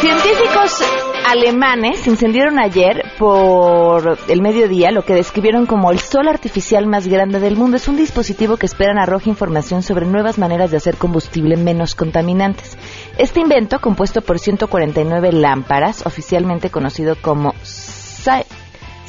Científicos 0.00 1.07
alemanes 1.28 2.06
incendiaron 2.06 2.58
ayer 2.58 3.02
por 3.18 4.18
el 4.28 4.40
mediodía 4.40 4.90
lo 4.90 5.04
que 5.04 5.12
describieron 5.14 5.66
como 5.66 5.90
el 5.90 5.98
sol 5.98 6.26
artificial 6.26 6.86
más 6.86 7.06
grande 7.06 7.38
del 7.38 7.56
mundo. 7.56 7.76
Es 7.76 7.86
un 7.86 7.96
dispositivo 7.96 8.56
que 8.56 8.64
esperan 8.64 8.98
arroje 8.98 9.28
información 9.28 9.82
sobre 9.82 10.06
nuevas 10.06 10.38
maneras 10.38 10.70
de 10.70 10.78
hacer 10.78 10.96
combustible 10.96 11.58
menos 11.58 11.94
contaminantes. 11.94 12.78
Este 13.18 13.40
invento, 13.40 13.78
compuesto 13.80 14.22
por 14.22 14.38
149 14.38 15.32
lámparas, 15.32 16.06
oficialmente 16.06 16.70
conocido 16.70 17.14
como 17.20 17.52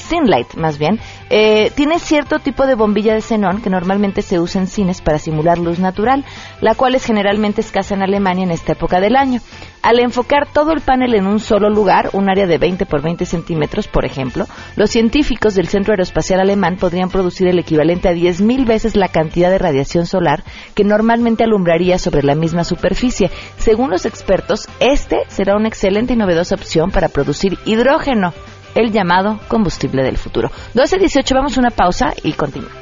Sinlight 0.10 0.56
más 0.56 0.78
bien, 0.78 1.00
eh, 1.30 1.72
tiene 1.75 2.00
cierto 2.00 2.39
tipo 2.39 2.66
de 2.66 2.75
bombilla 2.75 3.13
de 3.13 3.22
xenón 3.22 3.62
que 3.62 3.70
normalmente 3.70 4.22
se 4.22 4.39
usa 4.39 4.62
en 4.62 4.68
cines 4.68 5.01
para 5.01 5.20
simular 5.20 5.60
luz 5.60 5.80
natural, 5.80 6.25
la 6.62 6.75
cual 6.75 6.96
es 6.96 7.06
generalmente 7.06 7.62
escasa 7.62 7.94
en 7.94 8.01
Alemania 8.01 8.44
en 8.44 8.51
esta 8.51 8.74
época 8.74 9.00
del 9.00 9.16
año. 9.16 9.39
Al 9.82 10.00
enfocar 10.00 10.48
todo 10.51 10.74
el 10.74 10.82
panel 10.82 11.16
en 11.16 11.25
un 11.25 11.39
solo 11.39 11.70
lugar, 11.70 12.10
un 12.13 12.30
área 12.30 12.48
de 12.48 12.58
20 12.58 12.86
por 12.86 13.01
20 13.01 13.25
centímetros, 13.25 13.88
por 13.88 14.04
ejemplo, 14.04 14.46
los 14.75 14.89
científicos 14.89 15.56
del 15.56 15.70
Centro 15.70 15.94
Aeroespacial 15.94 16.42
Alemán 16.42 16.75
podrían 16.78 17.10
producir 17.10 17.48
el 17.48 17.60
equivalente 17.60 18.10
a 18.10 18.13
10.000 18.13 18.66
veces 18.66 18.96
la 18.98 19.08
cantidad 19.08 19.50
de 19.50 19.58
radiación 19.58 20.06
solar 20.06 20.44
que 20.75 20.84
normalmente 20.84 21.44
alumbraría 21.44 21.98
sobre 21.98 22.24
la 22.24 22.36
misma 22.36 22.66
superficie. 22.66 23.32
Según 23.58 23.89
los 23.89 24.06
expertos, 24.06 24.68
este 24.80 25.20
será 25.28 25.56
una 25.56 25.70
excelente 25.70 26.13
y 26.13 26.18
novedosa 26.18 26.56
opción 26.56 26.92
para 26.92 27.08
producir 27.08 27.58
hidrógeno 27.66 28.34
el 28.76 28.92
llamado 28.92 29.40
combustible 29.48 30.04
del 30.04 30.18
futuro. 30.18 30.52
12.18, 30.76 31.34
vamos 31.34 31.58
a 31.58 31.62
una 31.62 31.72
pausa 31.72 32.14
y 32.24 32.34
continuamos. 32.34 32.78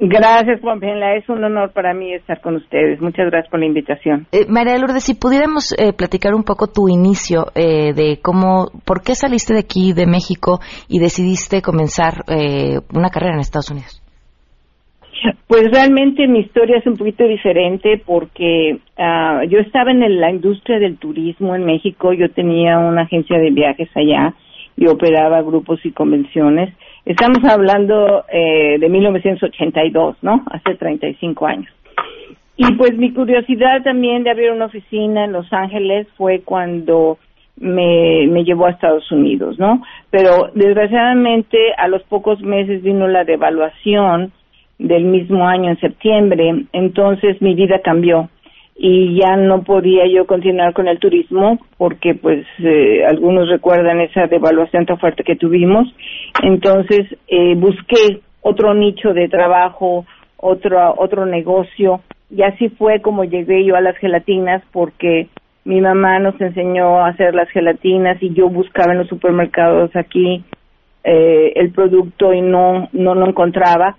Gracias, 0.03 0.59
Pamela. 0.61 1.15
Es 1.15 1.29
un 1.29 1.43
honor 1.43 1.73
para 1.73 1.93
mí 1.93 2.11
estar 2.11 2.41
con 2.41 2.55
ustedes. 2.55 2.99
Muchas 2.99 3.29
gracias 3.29 3.51
por 3.51 3.59
la 3.59 3.67
invitación. 3.67 4.25
Eh, 4.31 4.47
María 4.49 4.75
Lourdes, 4.79 5.03
si 5.03 5.13
pudiéramos 5.13 5.75
eh, 5.77 5.93
platicar 5.93 6.33
un 6.33 6.43
poco 6.43 6.65
tu 6.65 6.89
inicio 6.89 7.45
eh, 7.53 7.93
de 7.93 8.17
cómo, 8.19 8.71
por 8.83 9.03
qué 9.03 9.13
saliste 9.13 9.53
de 9.53 9.59
aquí, 9.59 9.93
de 9.93 10.07
México, 10.07 10.59
y 10.89 10.97
decidiste 10.97 11.61
comenzar 11.61 12.23
eh, 12.27 12.79
una 12.95 13.11
carrera 13.11 13.35
en 13.35 13.41
Estados 13.41 13.69
Unidos. 13.69 14.01
Pues 15.45 15.69
realmente 15.71 16.27
mi 16.27 16.39
historia 16.39 16.79
es 16.79 16.87
un 16.87 16.97
poquito 16.97 17.23
diferente 17.25 18.01
porque 18.03 18.79
uh, 18.97 19.47
yo 19.49 19.59
estaba 19.59 19.91
en 19.91 20.19
la 20.19 20.31
industria 20.31 20.79
del 20.79 20.97
turismo 20.97 21.55
en 21.55 21.63
México. 21.63 22.11
Yo 22.13 22.31
tenía 22.31 22.79
una 22.79 23.03
agencia 23.03 23.37
de 23.37 23.51
viajes 23.51 23.89
allá 23.95 24.33
y 24.77 24.87
operaba 24.87 25.43
grupos 25.43 25.79
y 25.85 25.91
convenciones 25.91 26.73
Estamos 27.05 27.43
hablando 27.43 28.25
eh, 28.31 28.77
de 28.79 28.89
1982, 28.89 30.17
¿no? 30.21 30.43
Hace 30.51 30.75
35 30.75 31.45
años. 31.47 31.71
Y 32.57 32.73
pues 32.73 32.95
mi 32.95 33.11
curiosidad 33.11 33.81
también 33.83 34.23
de 34.23 34.29
abrir 34.29 34.51
una 34.51 34.65
oficina 34.65 35.25
en 35.25 35.31
Los 35.31 35.51
Ángeles 35.51 36.07
fue 36.15 36.41
cuando 36.41 37.17
me, 37.57 38.27
me 38.27 38.43
llevó 38.43 38.67
a 38.67 38.71
Estados 38.71 39.11
Unidos, 39.11 39.57
¿no? 39.57 39.81
Pero 40.09 40.51
desgraciadamente 40.53 41.57
a 41.77 41.87
los 41.87 42.03
pocos 42.03 42.41
meses 42.41 42.83
vino 42.83 43.07
la 43.07 43.23
devaluación 43.23 44.31
del 44.77 45.05
mismo 45.05 45.47
año 45.47 45.69
en 45.69 45.79
septiembre, 45.79 46.65
entonces 46.73 47.41
mi 47.41 47.53
vida 47.53 47.79
cambió 47.83 48.29
y 48.83 49.15
ya 49.15 49.35
no 49.35 49.61
podía 49.61 50.07
yo 50.07 50.25
continuar 50.25 50.73
con 50.73 50.87
el 50.87 50.97
turismo 50.97 51.59
porque 51.77 52.15
pues 52.15 52.47
eh, 52.57 53.05
algunos 53.07 53.47
recuerdan 53.47 54.01
esa 54.01 54.25
devaluación 54.25 54.87
tan 54.87 54.97
fuerte 54.97 55.23
que 55.23 55.35
tuvimos. 55.35 55.87
Entonces 56.41 57.01
eh, 57.27 57.53
busqué 57.55 58.21
otro 58.41 58.73
nicho 58.73 59.13
de 59.13 59.29
trabajo 59.29 60.07
otro 60.35 60.95
otro 60.97 61.27
negocio 61.27 62.01
y 62.31 62.41
así 62.41 62.69
fue 62.69 63.01
como 63.01 63.23
llegué 63.23 63.63
yo 63.63 63.75
a 63.75 63.81
las 63.81 63.95
gelatinas 63.97 64.63
porque 64.71 65.27
mi 65.63 65.79
mamá 65.79 66.17
nos 66.17 66.41
enseñó 66.41 67.05
a 67.05 67.09
hacer 67.09 67.35
las 67.35 67.51
gelatinas 67.51 68.17
y 68.19 68.33
yo 68.33 68.49
buscaba 68.49 68.93
en 68.93 68.97
los 68.97 69.07
supermercados 69.09 69.95
aquí 69.95 70.43
eh, 71.03 71.53
el 71.55 71.71
producto 71.71 72.33
y 72.33 72.41
no 72.41 72.89
no 72.93 73.13
lo 73.13 73.27
encontraba 73.27 73.95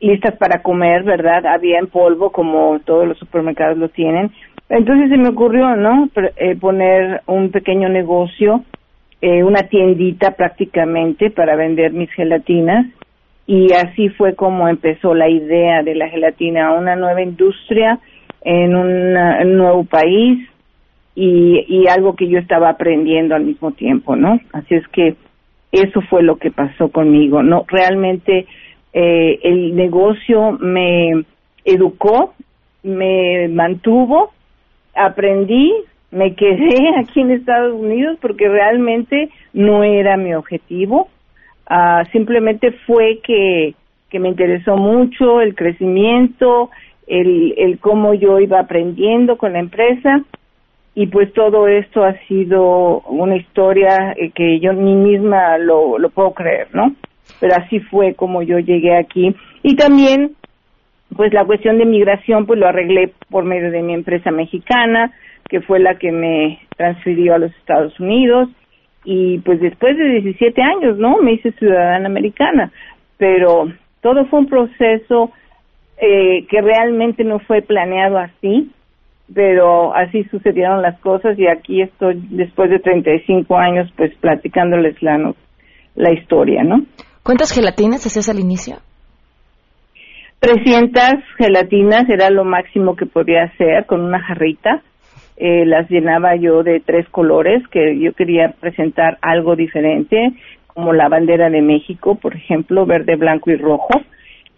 listas 0.00 0.36
para 0.36 0.62
comer, 0.62 1.02
¿verdad? 1.02 1.46
Había 1.46 1.78
en 1.78 1.86
polvo 1.86 2.30
como 2.30 2.78
todos 2.84 3.06
los 3.06 3.18
supermercados 3.18 3.78
lo 3.78 3.88
tienen. 3.88 4.30
Entonces 4.68 5.10
se 5.10 5.16
me 5.16 5.28
ocurrió, 5.28 5.76
¿no? 5.76 6.08
Eh, 6.36 6.56
poner 6.56 7.22
un 7.26 7.50
pequeño 7.50 7.88
negocio, 7.88 8.64
eh, 9.20 9.42
una 9.42 9.62
tiendita 9.64 10.32
prácticamente 10.32 11.30
para 11.30 11.56
vender 11.56 11.92
mis 11.92 12.10
gelatinas 12.12 12.86
y 13.46 13.72
así 13.72 14.08
fue 14.10 14.34
como 14.34 14.68
empezó 14.68 15.14
la 15.14 15.28
idea 15.28 15.82
de 15.82 15.94
la 15.94 16.08
gelatina, 16.08 16.72
una 16.72 16.96
nueva 16.96 17.22
industria 17.22 17.98
en, 18.42 18.74
un 18.74 19.56
nuevo 19.56 19.84
país 19.84 20.48
y, 21.14 21.64
y 21.68 21.86
algo 21.88 22.16
que 22.16 22.28
yo 22.28 22.38
estaba 22.38 22.70
aprendiendo 22.70 23.34
al 23.34 23.44
mismo 23.44 23.72
tiempo, 23.72 24.16
¿no? 24.16 24.40
Así 24.52 24.74
es 24.74 24.86
que 24.88 25.14
eso 25.72 26.00
fue 26.02 26.22
lo 26.22 26.36
que 26.36 26.50
pasó 26.50 26.88
conmigo, 26.90 27.42
¿no? 27.42 27.64
Realmente 27.68 28.46
eh, 28.94 29.40
el 29.42 29.74
negocio 29.74 30.52
me 30.52 31.24
educó, 31.64 32.32
me 32.84 33.48
mantuvo, 33.48 34.32
aprendí, 34.94 35.74
me 36.12 36.34
quedé 36.36 36.94
aquí 36.98 37.20
en 37.20 37.32
Estados 37.32 37.74
Unidos 37.74 38.18
porque 38.20 38.48
realmente 38.48 39.30
no 39.52 39.82
era 39.82 40.16
mi 40.16 40.32
objetivo. 40.34 41.08
Uh, 41.68 42.04
simplemente 42.12 42.72
fue 42.86 43.20
que, 43.24 43.74
que 44.10 44.20
me 44.20 44.28
interesó 44.28 44.76
mucho 44.76 45.40
el 45.40 45.56
crecimiento, 45.56 46.70
el, 47.08 47.54
el 47.56 47.78
cómo 47.80 48.14
yo 48.14 48.38
iba 48.38 48.60
aprendiendo 48.60 49.38
con 49.38 49.54
la 49.54 49.58
empresa 49.58 50.22
y 50.94 51.08
pues 51.08 51.32
todo 51.32 51.66
esto 51.66 52.04
ha 52.04 52.12
sido 52.28 53.00
una 53.08 53.36
historia 53.36 54.14
eh, 54.16 54.30
que 54.30 54.60
yo 54.60 54.72
ni 54.72 54.94
misma 54.94 55.58
lo, 55.58 55.98
lo 55.98 56.10
puedo 56.10 56.32
creer, 56.32 56.68
¿no? 56.72 56.94
Pero 57.44 57.56
así 57.56 57.78
fue 57.78 58.14
como 58.14 58.40
yo 58.40 58.58
llegué 58.58 58.96
aquí. 58.96 59.36
Y 59.62 59.76
también, 59.76 60.30
pues 61.14 61.30
la 61.34 61.44
cuestión 61.44 61.76
de 61.76 61.84
migración, 61.84 62.46
pues 62.46 62.58
lo 62.58 62.66
arreglé 62.66 63.12
por 63.28 63.44
medio 63.44 63.70
de 63.70 63.82
mi 63.82 63.92
empresa 63.92 64.30
mexicana, 64.30 65.12
que 65.50 65.60
fue 65.60 65.78
la 65.78 65.96
que 65.98 66.10
me 66.10 66.60
transfirió 66.78 67.34
a 67.34 67.38
los 67.38 67.54
Estados 67.56 68.00
Unidos. 68.00 68.48
Y 69.04 69.40
pues 69.40 69.60
después 69.60 69.94
de 69.98 70.22
17 70.22 70.62
años, 70.62 70.96
¿no? 70.96 71.18
Me 71.18 71.32
hice 71.34 71.52
ciudadana 71.52 72.06
americana. 72.06 72.72
Pero 73.18 73.70
todo 74.00 74.24
fue 74.24 74.38
un 74.38 74.46
proceso 74.46 75.30
eh, 75.98 76.46
que 76.48 76.62
realmente 76.62 77.24
no 77.24 77.40
fue 77.40 77.60
planeado 77.60 78.16
así 78.16 78.70
pero 79.34 79.94
así 79.94 80.24
sucedieron 80.24 80.82
las 80.82 80.98
cosas 81.00 81.38
y 81.38 81.46
aquí 81.46 81.80
estoy 81.80 82.22
después 82.30 82.68
de 82.68 82.78
35 82.78 83.56
años 83.56 83.90
pues 83.96 84.14
platicándoles 84.16 85.02
la, 85.02 85.34
la 85.94 86.12
historia, 86.12 86.62
¿no? 86.62 86.84
¿Cuántas 87.24 87.52
gelatinas 87.52 88.06
hacías 88.06 88.28
al 88.28 88.38
inicio? 88.38 88.76
300 90.40 91.02
gelatinas 91.38 92.08
era 92.10 92.28
lo 92.28 92.44
máximo 92.44 92.96
que 92.96 93.06
podía 93.06 93.44
hacer 93.44 93.86
con 93.86 94.02
una 94.02 94.20
jarrita. 94.20 94.82
Eh, 95.38 95.64
las 95.64 95.88
llenaba 95.88 96.36
yo 96.36 96.62
de 96.62 96.80
tres 96.80 97.08
colores 97.08 97.66
que 97.68 97.98
yo 97.98 98.12
quería 98.12 98.54
presentar 98.60 99.16
algo 99.22 99.56
diferente, 99.56 100.34
como 100.66 100.92
la 100.92 101.08
bandera 101.08 101.48
de 101.48 101.62
México, 101.62 102.14
por 102.14 102.36
ejemplo, 102.36 102.84
verde, 102.84 103.16
blanco 103.16 103.50
y 103.50 103.56
rojo, 103.56 104.02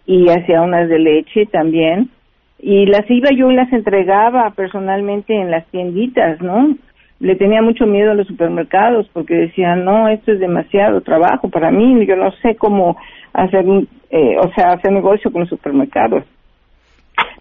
y 0.05 0.27
hacía 0.29 0.61
unas 0.61 0.89
de 0.89 0.99
leche 0.99 1.45
también 1.45 2.11
y 2.59 2.85
las 2.87 3.09
iba 3.09 3.29
yo 3.31 3.51
y 3.51 3.55
las 3.55 3.71
entregaba 3.71 4.49
personalmente 4.51 5.33
en 5.33 5.51
las 5.51 5.65
tienditas, 5.67 6.41
¿no? 6.41 6.75
Le 7.19 7.35
tenía 7.35 7.61
mucho 7.61 7.85
miedo 7.85 8.11
a 8.11 8.15
los 8.15 8.27
supermercados 8.27 9.09
porque 9.13 9.33
decían, 9.33 9.83
no, 9.83 10.07
esto 10.07 10.31
es 10.31 10.39
demasiado 10.39 11.01
trabajo 11.01 11.49
para 11.49 11.71
mí, 11.71 12.05
yo 12.05 12.15
no 12.15 12.31
sé 12.43 12.55
cómo 12.55 12.97
hacer, 13.33 13.65
eh, 14.09 14.37
o 14.39 14.51
sea, 14.53 14.73
hacer 14.73 14.91
negocio 14.91 15.31
con 15.31 15.41
los 15.41 15.49
supermercados. 15.49 16.23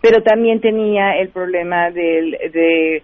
Pero 0.01 0.23
también 0.23 0.61
tenía 0.61 1.19
el 1.19 1.29
problema 1.29 1.91
de, 1.91 2.51
de 2.53 3.03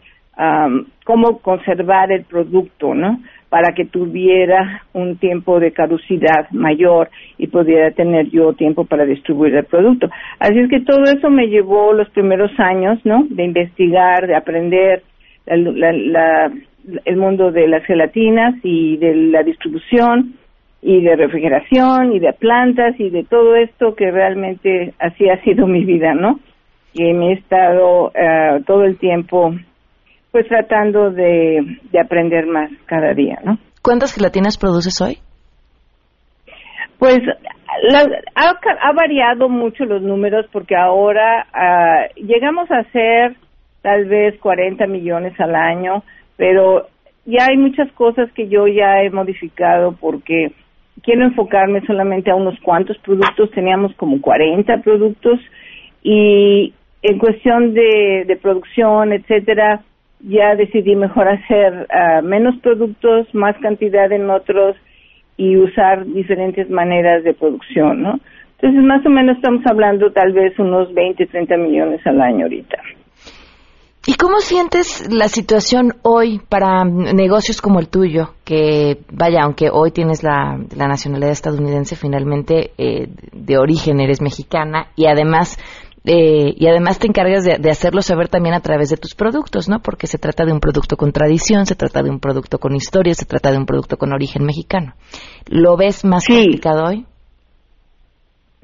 cómo 1.04 1.38
conservar 1.38 2.10
el 2.10 2.24
producto, 2.24 2.94
¿no? 2.94 3.18
para 3.52 3.74
que 3.74 3.84
tuviera 3.84 4.80
un 4.94 5.18
tiempo 5.18 5.60
de 5.60 5.72
caducidad 5.72 6.48
mayor 6.52 7.10
y 7.36 7.48
pudiera 7.48 7.90
tener 7.90 8.30
yo 8.30 8.54
tiempo 8.54 8.86
para 8.86 9.04
distribuir 9.04 9.54
el 9.54 9.66
producto. 9.66 10.08
Así 10.38 10.58
es 10.58 10.70
que 10.70 10.80
todo 10.80 11.04
eso 11.04 11.28
me 11.28 11.48
llevó 11.48 11.92
los 11.92 12.08
primeros 12.12 12.50
años, 12.56 12.98
¿no? 13.04 13.26
De 13.28 13.44
investigar, 13.44 14.26
de 14.26 14.36
aprender 14.36 15.02
el 15.46 17.16
mundo 17.16 17.50
de 17.50 17.68
las 17.68 17.84
gelatinas 17.84 18.54
y 18.62 18.96
de 18.96 19.14
la 19.14 19.42
distribución 19.42 20.34
y 20.82 21.00
de 21.00 21.14
refrigeración 21.14 22.12
y 22.12 22.18
de 22.18 22.32
plantas 22.32 22.98
y 22.98 23.08
de 23.10 23.22
todo 23.24 23.54
esto 23.54 23.94
que 23.94 24.10
realmente 24.10 24.94
así 24.98 25.28
ha 25.28 25.40
sido 25.42 25.66
mi 25.66 25.84
vida, 25.84 26.12
¿no? 26.12 26.40
Y 26.92 27.12
me 27.14 27.30
he 27.30 27.32
estado 27.34 28.10
eh, 28.14 28.62
todo 28.66 28.84
el 28.84 28.98
tiempo 28.98 29.54
pues 30.32 30.48
tratando 30.48 31.10
de, 31.10 31.78
aprender 32.02 32.46
más 32.46 32.70
cada 32.86 33.12
día, 33.14 33.38
¿no? 33.44 33.58
¿Cuántas 33.82 34.14
gelatinas 34.14 34.58
produces 34.58 35.00
hoy? 35.00 35.18
Pues 36.98 37.18
ha, 38.34 38.92
variado 38.92 39.48
mucho 39.48 39.84
los 39.84 40.02
números 40.02 40.46
porque 40.52 40.74
ahora 40.74 41.46
ah, 41.52 42.06
llegamos 42.16 42.70
a 42.70 42.78
hacer 42.78 43.36
tal 43.82 44.06
vez 44.06 44.38
40 44.40 44.86
millones 44.86 45.38
al 45.40 45.54
año, 45.54 46.02
pero 46.36 46.86
ya 47.26 47.46
hay 47.46 47.56
muchas 47.56 47.90
cosas 47.92 48.30
que 48.32 48.48
yo 48.48 48.66
ya 48.66 49.02
he 49.02 49.10
modificado 49.10 49.92
porque 50.00 50.52
quiero 51.02 51.24
enfocarme 51.24 51.84
solamente 51.86 52.30
a 52.30 52.36
unos 52.36 52.58
cuantos 52.60 52.96
productos, 52.98 53.50
teníamos 53.50 53.94
como 53.96 54.20
40 54.20 54.78
productos 54.78 55.40
y 56.02 56.72
en 57.02 57.18
cuestión 57.18 57.74
de, 57.74 58.38
producción, 58.40 59.12
etcétera, 59.12 59.82
ya 60.20 60.54
decidí 60.54 60.94
mejor 60.94 61.28
hacer 61.28 61.86
ah, 61.90 62.20
menos 62.22 62.56
productos, 62.58 63.32
más 63.34 63.56
cantidad 63.58 64.10
en 64.12 64.30
otros 64.30 64.76
y 65.36 65.56
usar 65.56 66.06
diferentes 66.06 66.70
maneras 66.70 67.24
de 67.24 67.34
producción, 67.34 68.02
¿no? 68.02 68.20
Entonces, 68.60 68.84
más 68.84 69.04
o 69.04 69.10
menos 69.10 69.36
estamos 69.36 69.66
hablando 69.66 70.12
tal 70.12 70.32
vez 70.32 70.56
unos 70.60 70.94
20, 70.94 71.26
30 71.26 71.56
millones 71.56 72.06
al 72.06 72.20
año 72.20 72.44
ahorita. 72.44 72.78
¿Y 74.04 74.14
cómo 74.14 74.40
sientes 74.40 75.08
la 75.12 75.28
situación 75.28 75.92
hoy 76.02 76.40
para 76.48 76.84
negocios 76.84 77.60
como 77.60 77.78
el 77.78 77.88
tuyo? 77.88 78.30
Que, 78.44 78.98
vaya, 79.12 79.42
aunque 79.44 79.70
hoy 79.70 79.92
tienes 79.92 80.24
la, 80.24 80.58
nacionalidad 80.76 81.30
estadounidense, 81.30 81.94
finalmente 81.94 82.72
eh, 82.78 83.06
de 83.32 83.58
origen 83.58 84.00
eres 84.00 84.20
mexicana 84.20 84.88
y 84.96 85.06
además 85.06 85.56
eh, 86.04 86.52
y 86.56 86.66
además 86.66 86.98
te 86.98 87.06
encargas 87.06 87.44
de, 87.44 87.70
hacerlo 87.70 88.02
saber 88.02 88.26
también 88.26 88.56
a 88.56 88.60
través 88.60 88.90
de 88.90 88.96
tus 88.96 89.14
productos, 89.14 89.68
¿no? 89.68 89.78
Porque 89.78 90.08
se 90.08 90.18
trata 90.18 90.44
de 90.44 90.52
un 90.52 90.58
producto 90.58 90.96
con 90.96 91.12
tradición, 91.12 91.64
se 91.64 91.76
trata 91.76 92.02
de 92.02 92.10
un 92.10 92.18
producto 92.18 92.58
con 92.58 92.74
historia, 92.74 93.14
se 93.14 93.24
trata 93.24 93.52
de 93.52 93.58
un 93.58 93.66
producto 93.66 93.96
con 93.96 94.12
origen 94.12 94.44
mexicano. 94.44 94.94
¿Lo 95.48 95.76
ves 95.76 96.04
más 96.04 96.26
complicado 96.26 96.86
hoy? 96.88 97.06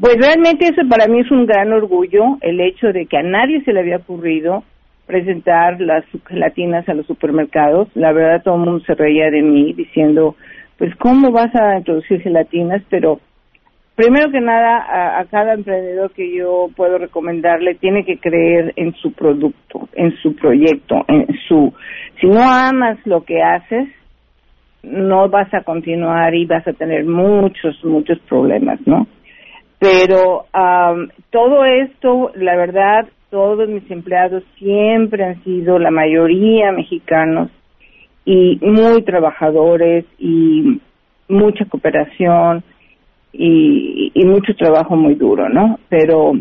Pues 0.00 0.16
realmente 0.18 0.64
eso 0.64 0.82
para 0.90 1.06
mí 1.06 1.20
es 1.20 1.30
un 1.30 1.46
gran 1.46 1.72
orgullo, 1.72 2.38
el 2.40 2.60
hecho 2.60 2.88
de 2.88 3.06
que 3.06 3.18
a 3.18 3.22
nadie 3.22 3.62
se 3.64 3.72
le 3.72 3.80
había 3.80 3.98
ocurrido 3.98 4.64
presentar 5.08 5.80
las 5.80 6.04
gelatinas 6.28 6.88
a 6.88 6.94
los 6.94 7.06
supermercados. 7.06 7.88
La 7.94 8.12
verdad 8.12 8.42
todo 8.44 8.54
el 8.54 8.60
mundo 8.60 8.84
se 8.84 8.94
reía 8.94 9.30
de 9.30 9.42
mí 9.42 9.72
diciendo, 9.72 10.36
pues 10.76 10.94
¿cómo 10.96 11.32
vas 11.32 11.52
a 11.56 11.78
introducir 11.78 12.20
gelatinas? 12.20 12.82
Pero 12.90 13.18
primero 13.96 14.30
que 14.30 14.40
nada, 14.40 15.18
a, 15.18 15.24
cada 15.24 15.54
emprendedor 15.54 16.12
que 16.12 16.36
yo 16.36 16.68
puedo 16.76 16.98
recomendarle 16.98 17.74
tiene 17.76 18.04
que 18.04 18.18
creer 18.18 18.74
en 18.76 18.94
su 18.96 19.12
producto, 19.12 19.88
en 19.94 20.14
su 20.18 20.36
proyecto, 20.36 21.04
en 21.08 21.26
su... 21.48 21.72
Si 22.20 22.26
no 22.26 22.42
amas 22.42 22.98
lo 23.06 23.24
que 23.24 23.42
haces, 23.42 23.88
no 24.82 25.28
vas 25.30 25.52
a 25.54 25.62
continuar 25.62 26.34
y 26.34 26.44
vas 26.44 26.68
a 26.68 26.74
tener 26.74 27.04
muchos, 27.06 27.82
muchos 27.82 28.18
problemas, 28.28 28.78
¿no? 28.86 29.06
Pero 29.78 30.46
todo 31.30 31.64
esto, 31.64 32.32
la 32.34 32.56
verdad, 32.56 33.08
todos 33.30 33.68
mis 33.68 33.88
empleados 33.90 34.42
siempre 34.58 35.24
han 35.24 35.42
sido, 35.44 35.78
la 35.78 35.90
mayoría 35.90 36.72
mexicanos, 36.72 37.50
y 38.24 38.58
muy 38.60 39.02
trabajadores 39.02 40.04
y 40.18 40.80
mucha 41.28 41.64
cooperación 41.64 42.62
y, 43.32 44.12
mucho 44.26 44.54
trabajo 44.54 44.96
muy 44.96 45.14
duro, 45.14 45.48
¿no? 45.48 45.78
Pero 45.88 46.32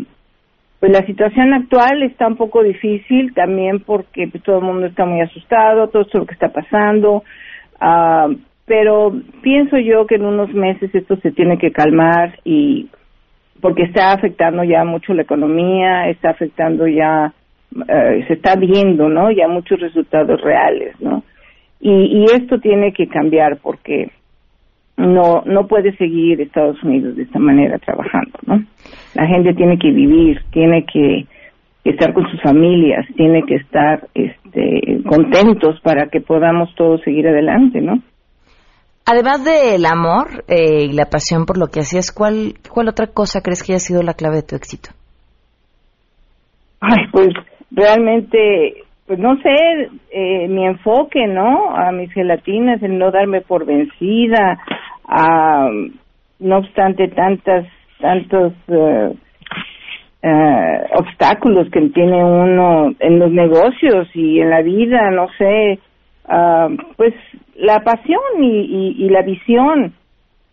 pues 0.80 0.92
la 0.92 1.06
situación 1.06 1.54
actual 1.54 2.02
está 2.02 2.26
un 2.26 2.36
poco 2.36 2.62
difícil 2.62 3.32
también 3.32 3.80
porque 3.80 4.28
pues, 4.28 4.42
todo 4.42 4.58
el 4.58 4.64
mundo 4.64 4.86
está 4.86 5.06
muy 5.06 5.22
asustado, 5.22 5.88
todo 5.88 6.02
esto 6.02 6.18
lo 6.18 6.26
que 6.26 6.34
está 6.34 6.52
pasando, 6.52 7.24
uh, 7.80 8.36
pero 8.66 9.14
pienso 9.40 9.78
yo 9.78 10.06
que 10.06 10.16
en 10.16 10.26
unos 10.26 10.52
meses 10.52 10.94
esto 10.94 11.16
se 11.16 11.32
tiene 11.32 11.56
que 11.56 11.72
calmar 11.72 12.38
y 12.44 12.88
porque 13.60 13.82
está 13.82 14.12
afectando 14.12 14.64
ya 14.64 14.84
mucho 14.84 15.14
la 15.14 15.22
economía, 15.22 16.08
está 16.08 16.30
afectando 16.30 16.86
ya, 16.86 17.32
uh, 17.74 18.26
se 18.26 18.34
está 18.34 18.56
viendo, 18.56 19.08
¿no? 19.08 19.30
Ya 19.30 19.48
muchos 19.48 19.80
resultados 19.80 20.40
reales, 20.40 20.94
¿no? 21.00 21.24
Y, 21.80 21.90
y 21.90 22.24
esto 22.24 22.58
tiene 22.58 22.92
que 22.92 23.06
cambiar 23.08 23.58
porque 23.58 24.10
no 24.96 25.42
no 25.46 25.66
puede 25.68 25.96
seguir 25.96 26.40
Estados 26.40 26.82
Unidos 26.82 27.16
de 27.16 27.22
esta 27.22 27.38
manera 27.38 27.78
trabajando, 27.78 28.38
¿no? 28.46 28.62
La 29.14 29.26
gente 29.26 29.54
tiene 29.54 29.78
que 29.78 29.92
vivir, 29.92 30.42
tiene 30.50 30.84
que 30.84 31.26
estar 31.84 32.12
con 32.12 32.28
sus 32.30 32.40
familias, 32.42 33.06
tiene 33.16 33.42
que 33.44 33.54
estar 33.56 34.06
este, 34.14 35.00
contentos 35.06 35.80
para 35.80 36.08
que 36.08 36.20
podamos 36.20 36.74
todos 36.74 37.00
seguir 37.02 37.28
adelante, 37.28 37.80
¿no? 37.80 38.02
Además 39.10 39.42
del 39.42 39.86
amor 39.86 40.44
eh, 40.48 40.84
y 40.84 40.92
la 40.92 41.06
pasión 41.06 41.46
por 41.46 41.56
lo 41.56 41.68
que 41.68 41.80
hacías, 41.80 42.12
¿cuál, 42.12 42.56
¿cuál 42.70 42.88
otra 42.88 43.06
cosa 43.06 43.40
crees 43.40 43.62
que 43.62 43.72
haya 43.72 43.78
sido 43.78 44.02
la 44.02 44.12
clave 44.12 44.36
de 44.36 44.42
tu 44.42 44.54
éxito? 44.54 44.90
Ay, 46.78 47.06
pues 47.10 47.28
realmente 47.70 48.84
pues 49.06 49.18
no 49.18 49.36
sé, 49.40 49.88
eh, 50.10 50.46
mi 50.48 50.66
enfoque, 50.66 51.26
¿no? 51.26 51.74
A 51.74 51.90
mis 51.92 52.12
gelatinas, 52.12 52.82
el 52.82 52.98
no 52.98 53.10
darme 53.10 53.40
por 53.40 53.64
vencida, 53.64 54.58
a, 55.06 55.70
no 56.40 56.58
obstante 56.58 57.08
tantas, 57.08 57.66
tantos 57.98 58.52
uh, 58.68 59.16
uh, 60.22 60.98
obstáculos 60.98 61.70
que 61.72 61.80
tiene 61.94 62.22
uno 62.22 62.92
en 63.00 63.18
los 63.18 63.30
negocios 63.32 64.08
y 64.12 64.40
en 64.40 64.50
la 64.50 64.60
vida, 64.60 65.10
no 65.10 65.28
sé, 65.38 65.78
uh, 66.28 66.76
pues 66.96 67.14
la 67.56 67.80
pasión 67.80 68.20
y, 68.40 69.08
la 69.10 69.22
visión 69.22 69.94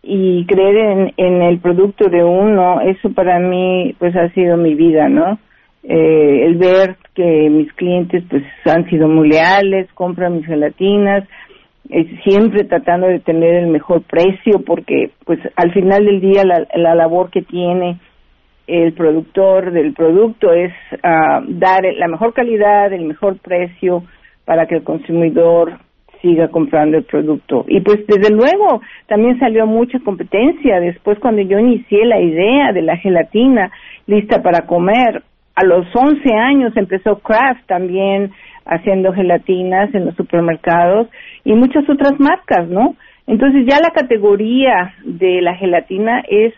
y 0.02 0.44
creer 0.46 1.12
en, 1.16 1.42
el 1.42 1.58
producto 1.58 2.08
de 2.08 2.22
uno, 2.24 2.80
eso 2.80 3.10
para 3.12 3.38
mí 3.38 3.94
pues 3.98 4.14
ha 4.16 4.28
sido 4.30 4.56
mi 4.56 4.74
vida, 4.74 5.08
¿no? 5.08 5.38
eh, 5.88 6.46
el 6.46 6.56
ver 6.56 6.96
que 7.14 7.48
mis 7.48 7.72
clientes 7.74 8.24
pues 8.28 8.42
han 8.64 8.88
sido 8.90 9.08
muy 9.08 9.28
leales, 9.28 9.88
compran 9.94 10.36
mis 10.36 10.46
gelatinas, 10.46 11.24
siempre 12.24 12.64
tratando 12.64 13.06
de 13.06 13.20
tener 13.20 13.54
el 13.54 13.68
mejor 13.68 14.02
precio 14.02 14.60
porque 14.66 15.12
pues 15.24 15.38
al 15.54 15.72
final 15.72 16.04
del 16.04 16.20
día 16.20 16.42
la, 16.44 16.66
la 16.74 16.96
labor 16.96 17.30
que 17.30 17.42
tiene 17.42 17.98
el 18.66 18.92
productor 18.94 19.70
del 19.70 19.92
producto 19.92 20.52
es 20.52 20.72
uh, 20.92 21.44
dar 21.46 21.84
la 21.96 22.08
mejor 22.08 22.32
calidad, 22.32 22.92
el 22.92 23.04
mejor 23.04 23.38
precio 23.38 24.02
para 24.46 24.66
que 24.66 24.76
el 24.76 24.84
consumidor 24.84 25.78
siga 26.22 26.48
comprando 26.48 26.96
el 26.96 27.04
producto. 27.04 27.66
Y 27.68 27.80
pues 27.80 28.06
desde 28.06 28.34
luego 28.34 28.80
también 29.06 29.38
salió 29.38 29.66
mucha 29.66 29.98
competencia. 30.00 30.80
Después 30.80 31.18
cuando 31.18 31.42
yo 31.42 31.58
inicié 31.58 32.06
la 32.06 32.20
idea 32.20 32.72
de 32.72 32.82
la 32.82 32.96
gelatina 32.96 33.70
lista 34.06 34.42
para 34.42 34.62
comer, 34.62 35.22
a 35.54 35.64
los 35.64 35.86
11 35.94 36.34
años 36.34 36.76
empezó 36.76 37.18
Kraft 37.18 37.66
también 37.66 38.30
haciendo 38.66 39.12
gelatinas 39.12 39.94
en 39.94 40.06
los 40.06 40.14
supermercados 40.16 41.08
y 41.44 41.52
muchas 41.52 41.88
otras 41.88 42.18
marcas, 42.18 42.68
¿no? 42.68 42.96
Entonces 43.26 43.64
ya 43.66 43.78
la 43.80 43.90
categoría 43.90 44.94
de 45.04 45.40
la 45.42 45.54
gelatina 45.56 46.22
es 46.28 46.54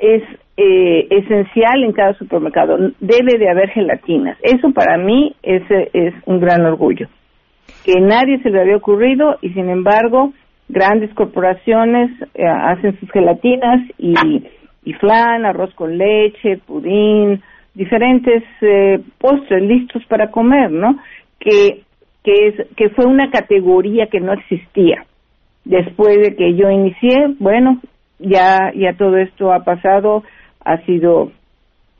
es 0.00 0.22
eh, 0.56 1.06
esencial 1.10 1.84
en 1.84 1.92
cada 1.92 2.14
supermercado. 2.14 2.78
Debe 3.00 3.38
de 3.38 3.50
haber 3.50 3.70
gelatinas. 3.70 4.38
Eso 4.42 4.70
para 4.72 4.96
mí 4.96 5.34
es, 5.42 5.62
un 6.24 6.40
gran 6.40 6.64
orgullo. 6.64 7.08
Que 7.84 8.00
nadie 8.00 8.40
se 8.42 8.50
le 8.50 8.60
había 8.60 8.76
ocurrido 8.76 9.36
y 9.42 9.50
sin 9.50 9.68
embargo 9.68 10.32
grandes 10.68 11.12
corporaciones 11.14 12.10
eh, 12.34 12.44
hacen 12.46 12.98
sus 12.98 13.10
gelatinas 13.10 13.82
y, 13.98 14.14
y 14.84 14.92
flan, 14.94 15.44
arroz 15.44 15.74
con 15.74 15.96
leche, 15.96 16.58
pudín, 16.66 17.42
diferentes 17.74 18.42
eh, 18.62 19.00
postres 19.18 19.62
listos 19.62 20.02
para 20.06 20.30
comer, 20.30 20.70
¿no? 20.70 20.98
Que, 21.38 21.82
que, 22.24 22.48
es, 22.48 22.54
que 22.76 22.88
fue 22.90 23.04
una 23.04 23.30
categoría 23.30 24.06
que 24.06 24.20
no 24.20 24.32
existía. 24.32 25.04
Después 25.64 26.16
de 26.16 26.34
que 26.34 26.54
yo 26.54 26.70
inicié, 26.70 27.34
bueno, 27.38 27.80
ya, 28.18 28.72
ya 28.74 28.94
todo 28.96 29.18
esto 29.18 29.52
ha 29.52 29.64
pasado, 29.64 30.24
ha 30.66 30.84
sido 30.84 31.30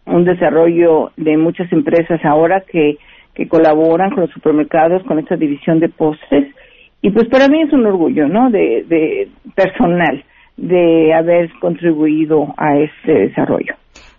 un 0.07 0.25
desarrollo 0.25 1.11
de 1.17 1.37
muchas 1.37 1.73
empresas 1.73 2.21
ahora 2.25 2.63
que, 2.71 2.99
que 3.35 3.49
colaboran 3.49 4.11
con 4.11 4.23
los 4.23 4.31
supermercados 4.31 5.03
con 5.05 5.19
esta 5.19 5.37
división 5.37 5.81
de 5.81 5.89
postres 5.89 6.55
y 7.03 7.11
pues 7.11 7.29
para 7.29 7.49
mí 7.49 7.63
es 7.63 7.73
un 7.73 7.87
orgullo, 7.87 8.27
¿no? 8.27 8.51
De, 8.51 8.85
de 8.89 9.29
personal 9.55 10.25
de 10.57 11.13
haber 11.15 11.51
contribuido 11.61 12.55
a 12.57 12.79
este 12.79 13.13
desarrollo. 13.29 13.75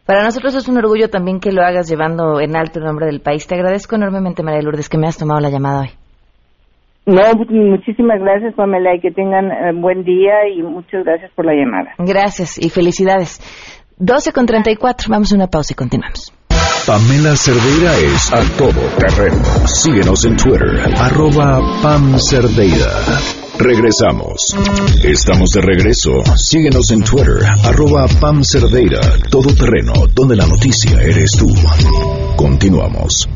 Para 0.06 0.24
nosotros 0.24 0.56
es 0.56 0.70
un 0.70 0.78
orgullo 0.78 1.10
también 1.10 1.40
que 1.40 1.52
lo 1.52 1.64
hagas 1.64 1.90
llevando 1.90 2.40
en 2.40 2.56
alto 2.56 2.80
el 2.80 2.86
nombre 2.86 3.08
del 3.08 3.20
país. 3.20 3.46
Te 3.46 3.56
agradezco 3.56 3.96
enormemente, 3.96 4.42
María 4.42 4.62
Lourdes, 4.62 4.88
que 4.88 4.98
me 4.98 5.08
has 5.08 5.18
tomado 5.18 5.42
la 5.42 5.50
llamada 5.50 5.82
hoy. 5.82 5.90
No, 7.08 7.22
muchísimas 7.50 8.20
gracias, 8.20 8.54
Pamela, 8.56 8.94
y 8.96 9.00
que 9.00 9.12
tengan 9.12 9.50
eh, 9.50 9.72
buen 9.74 10.04
día 10.04 10.48
y 10.54 10.62
muchas 10.62 11.06
gracias 11.06 11.32
por 11.32 11.46
la 11.46 11.54
llamada. 11.54 11.94
Gracias 12.00 12.58
y 12.58 12.70
felicidades. 12.70 13.40
12 14.00 14.32
con 14.32 14.46
34, 14.46 15.10
vamos 15.10 15.32
a 15.32 15.36
una 15.36 15.48
pausa 15.48 15.74
y 15.74 15.76
continuamos. 15.76 16.32
Pamela 16.86 17.36
Cerdeira 17.36 17.98
es 17.98 18.32
a 18.32 18.44
todo 18.56 18.80
terreno. 19.00 19.44
Síguenos 19.66 20.24
en 20.26 20.38
Twitter, 20.38 20.94
arroba 20.98 21.60
Pam 21.82 22.20
Cerdeira. 22.20 22.92
Regresamos. 23.58 24.56
Estamos 25.04 25.50
de 25.50 25.62
regreso. 25.62 26.12
Síguenos 26.36 26.92
en 26.92 27.02
Twitter, 27.02 27.44
arroba 27.64 28.06
Pam 28.22 28.44
Cerdeira, 28.44 29.02
todo 29.32 29.52
terreno, 29.56 29.94
donde 30.14 30.36
la 30.36 30.46
noticia 30.46 31.02
eres 31.02 31.32
tú. 31.32 31.52
Continuamos. 32.36 33.28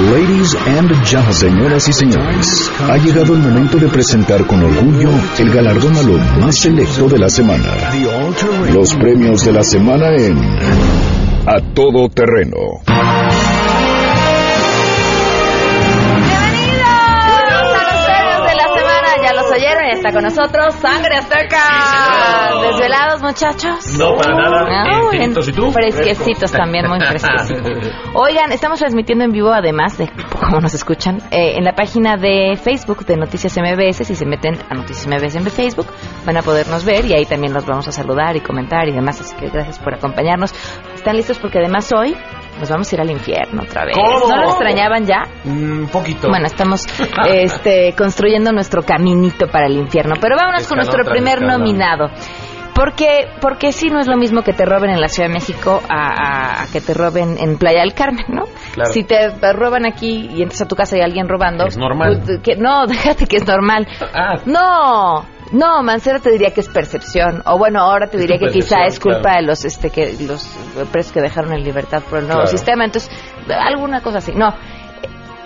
Ladies 0.00 0.54
and 0.54 0.90
gentlemen, 1.04 1.34
señoras 1.34 1.88
y 1.88 1.92
señores, 1.92 2.72
ha 2.88 2.96
llegado 2.96 3.34
el 3.34 3.40
momento 3.40 3.76
de 3.76 3.86
presentar 3.88 4.46
con 4.46 4.64
orgullo 4.64 5.10
el 5.38 5.50
galardón 5.50 5.94
a 5.94 6.02
lo 6.02 6.16
más 6.40 6.56
selecto 6.56 7.06
de 7.06 7.18
la 7.18 7.28
semana. 7.28 7.92
Los 8.72 8.94
premios 8.94 9.44
de 9.44 9.52
la 9.52 9.62
semana 9.62 10.08
en 10.16 10.38
A 11.46 11.60
Todo 11.74 12.08
Terreno. 12.08 12.56
está 19.92 20.12
con 20.12 20.22
nosotros 20.22 20.74
Sangre 20.80 21.16
Azteca. 21.16 22.19
¿Desvelados, 22.80 23.22
muchachos? 23.22 23.98
No, 23.98 24.16
para 24.16 24.34
nada. 24.34 24.84
No, 24.84 25.12
¿Y 25.12 25.52
tú? 25.52 25.70
Fresquecitos 25.70 26.50
también, 26.50 26.88
muy 26.88 26.98
fresquecitos. 26.98 27.92
Oigan, 28.14 28.52
estamos 28.52 28.78
transmitiendo 28.78 29.24
en 29.24 29.32
vivo, 29.32 29.52
además 29.52 29.98
de 29.98 30.10
cómo 30.40 30.60
nos 30.60 30.72
escuchan, 30.72 31.18
eh, 31.30 31.56
en 31.56 31.64
la 31.64 31.74
página 31.74 32.16
de 32.16 32.56
Facebook 32.56 33.04
de 33.04 33.18
Noticias 33.18 33.56
MBS. 33.58 34.06
Si 34.06 34.14
se 34.14 34.24
meten 34.24 34.56
a 34.70 34.74
Noticias 34.74 35.06
MBS 35.06 35.36
en 35.36 35.46
Facebook, 35.50 35.86
van 36.24 36.38
a 36.38 36.42
podernos 36.42 36.84
ver 36.84 37.04
y 37.04 37.12
ahí 37.12 37.26
también 37.26 37.52
los 37.52 37.66
vamos 37.66 37.86
a 37.88 37.92
saludar 37.92 38.36
y 38.36 38.40
comentar 38.40 38.88
y 38.88 38.92
demás. 38.92 39.20
Así 39.20 39.36
que 39.36 39.50
gracias 39.50 39.78
por 39.78 39.94
acompañarnos. 39.94 40.54
¿Están 40.94 41.16
listos? 41.16 41.38
Porque 41.38 41.58
además 41.58 41.92
hoy 41.92 42.16
nos 42.58 42.70
vamos 42.70 42.90
a 42.90 42.94
ir 42.94 43.00
al 43.00 43.10
infierno 43.10 43.62
otra 43.62 43.84
vez. 43.84 43.96
¿No 43.96 44.36
lo 44.36 44.48
extrañaban 44.48 45.04
ya? 45.04 45.26
Un 45.44 45.88
poquito. 45.92 46.28
Bueno, 46.28 46.46
estamos 46.46 46.86
este, 47.28 47.94
construyendo 47.96 48.52
nuestro 48.52 48.82
caminito 48.82 49.46
para 49.48 49.66
el 49.66 49.76
infierno. 49.76 50.14
Pero 50.20 50.36
vámonos 50.36 50.66
con 50.66 50.76
nuestro 50.76 51.04
primer 51.04 51.42
nominado. 51.42 52.10
Porque, 52.74 53.28
porque 53.40 53.72
sí 53.72 53.88
no 53.90 54.00
es 54.00 54.06
lo 54.06 54.16
mismo 54.16 54.42
que 54.42 54.52
te 54.52 54.64
roben 54.64 54.90
en 54.90 55.00
la 55.00 55.08
Ciudad 55.08 55.28
de 55.28 55.34
México 55.34 55.82
a, 55.88 56.66
que 56.72 56.80
te 56.80 56.94
roben 56.94 57.36
en 57.38 57.58
Playa 57.58 57.80
del 57.80 57.94
Carmen, 57.94 58.26
¿no? 58.28 58.44
Si 58.90 59.04
te 59.04 59.30
roban 59.52 59.86
aquí 59.86 60.28
y 60.32 60.42
entras 60.42 60.62
a 60.62 60.68
tu 60.68 60.76
casa 60.76 60.96
y 60.96 61.00
hay 61.00 61.06
alguien 61.06 61.28
robando... 61.28 61.66
Es 61.66 61.76
normal. 61.76 62.22
Pues, 62.24 62.40
que, 62.40 62.56
no, 62.56 62.86
déjate 62.88 63.26
que 63.26 63.36
es 63.36 63.46
normal. 63.46 63.86
Ah. 64.14 64.40
No, 64.46 65.26
no, 65.52 65.82
Mancera 65.82 66.20
te 66.20 66.30
diría 66.30 66.52
que 66.52 66.60
es 66.60 66.68
percepción. 66.68 67.42
O 67.46 67.58
bueno, 67.58 67.80
ahora 67.80 68.06
te 68.06 68.18
diría 68.18 68.38
que 68.38 68.48
quizá 68.52 68.84
es 68.84 69.00
culpa 69.00 69.36
de 69.36 69.42
los 69.42 69.64
este 69.64 69.90
que 69.90 70.14
los 70.20 70.44
presos 70.92 71.12
que 71.12 71.20
dejaron 71.20 71.52
en 71.52 71.64
libertad 71.64 72.02
por 72.08 72.20
el 72.20 72.28
nuevo 72.28 72.46
sistema. 72.46 72.84
Entonces, 72.84 73.10
alguna 73.48 74.00
cosa 74.00 74.18
así. 74.18 74.32
No, 74.32 74.54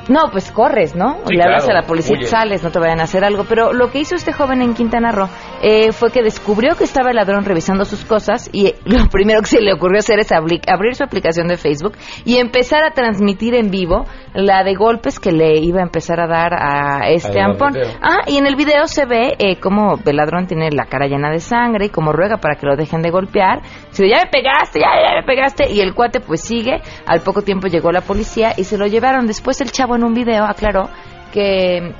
no, 0.09 0.31
pues 0.31 0.51
corres, 0.51 0.95
¿no? 0.95 1.19
Le 1.29 1.43
hablas 1.43 1.69
a 1.69 1.73
la 1.73 1.83
policía, 1.83 2.17
sales, 2.27 2.63
no 2.63 2.71
te 2.71 2.79
vayan 2.79 3.01
a 3.01 3.05
hacer 3.05 3.25
algo. 3.25 3.45
Pero 3.49 3.73
lo 3.73 3.91
que 3.91 4.01
hizo 4.01 4.15
este 4.15 4.33
joven 4.33 4.63
en 4.63 4.75
Quintana 4.75 5.13
Roo 5.13 5.29
eh, 5.63 5.93
fue 5.93 6.11
que 6.11 6.23
descubrió 6.23 6.77
que 6.77 6.85
estaba 6.85 7.11
el 7.11 7.17
ladrón 7.17 7.45
revisando 7.45 7.85
sus 7.85 8.05
cosas 8.05 8.51
y 8.53 8.75
lo 8.85 9.07
primero 9.09 9.41
que 9.41 9.47
se 9.47 9.61
le 9.61 9.73
ocurrió 9.73 10.01
hacer 10.01 10.19
es 10.19 10.31
abrir 10.33 10.95
su 10.95 11.05
aplicación 11.05 11.49
de 11.49 11.57
Facebook 11.57 11.95
y 12.25 12.37
empezar 12.37 12.85
a 12.85 12.91
transmitir 12.91 13.55
en 13.55 13.71
vivo 13.71 14.05
la 14.35 14.65
de 14.65 14.75
golpes 14.75 15.19
que 15.19 15.33
le 15.33 15.59
iba 15.61 15.81
a 15.81 15.85
empezar 15.85 16.21
a 16.21 16.27
dar 16.27 16.53
a 16.55 17.09
este 17.09 17.41
ampón. 17.41 17.75
Ah, 18.03 18.23
y 18.27 18.37
en 18.37 18.47
el 18.47 18.57
video 18.57 18.87
se 18.87 19.07
ve 19.07 19.35
eh, 19.39 19.57
cómo 19.61 19.99
el 20.05 20.17
ladrón 20.17 20.47
tiene 20.47 20.71
la 20.71 20.87
cara 20.87 21.07
llena 21.07 21.31
de 21.31 21.41
sangre 21.41 21.87
y 21.87 21.89
como 21.89 22.13
ruega 22.13 22.39
para 22.39 22.57
que 22.57 22.67
lo 22.67 22.77
dejen 22.77 23.03
de 23.03 23.11
golpear. 23.11 23.63
Dice, 23.89 24.09
ya 24.09 24.25
me 24.25 24.31
pegaste, 24.31 24.81
ya, 24.81 24.89
ya 25.03 25.21
me 25.21 25.23
pegaste. 25.23 25.71
Y 25.71 25.81
el 25.81 25.95
cuate 25.95 26.21
pues 26.21 26.41
sigue. 26.41 26.81
Al 27.07 27.21
poco 27.21 27.43
tiempo 27.43 27.69
llegó 27.69 27.93
la 27.93 28.01
policía 28.01 28.53
y 28.57 28.65
se 28.65 28.77
lo 28.77 28.87
llevaron. 28.87 29.27
Después 29.27 29.61
el 29.61 29.71
chavo 29.71 29.94
en 29.97 30.05
un 30.05 30.15
video 30.15 30.45
aclaró 30.45 30.89
que 31.33 31.95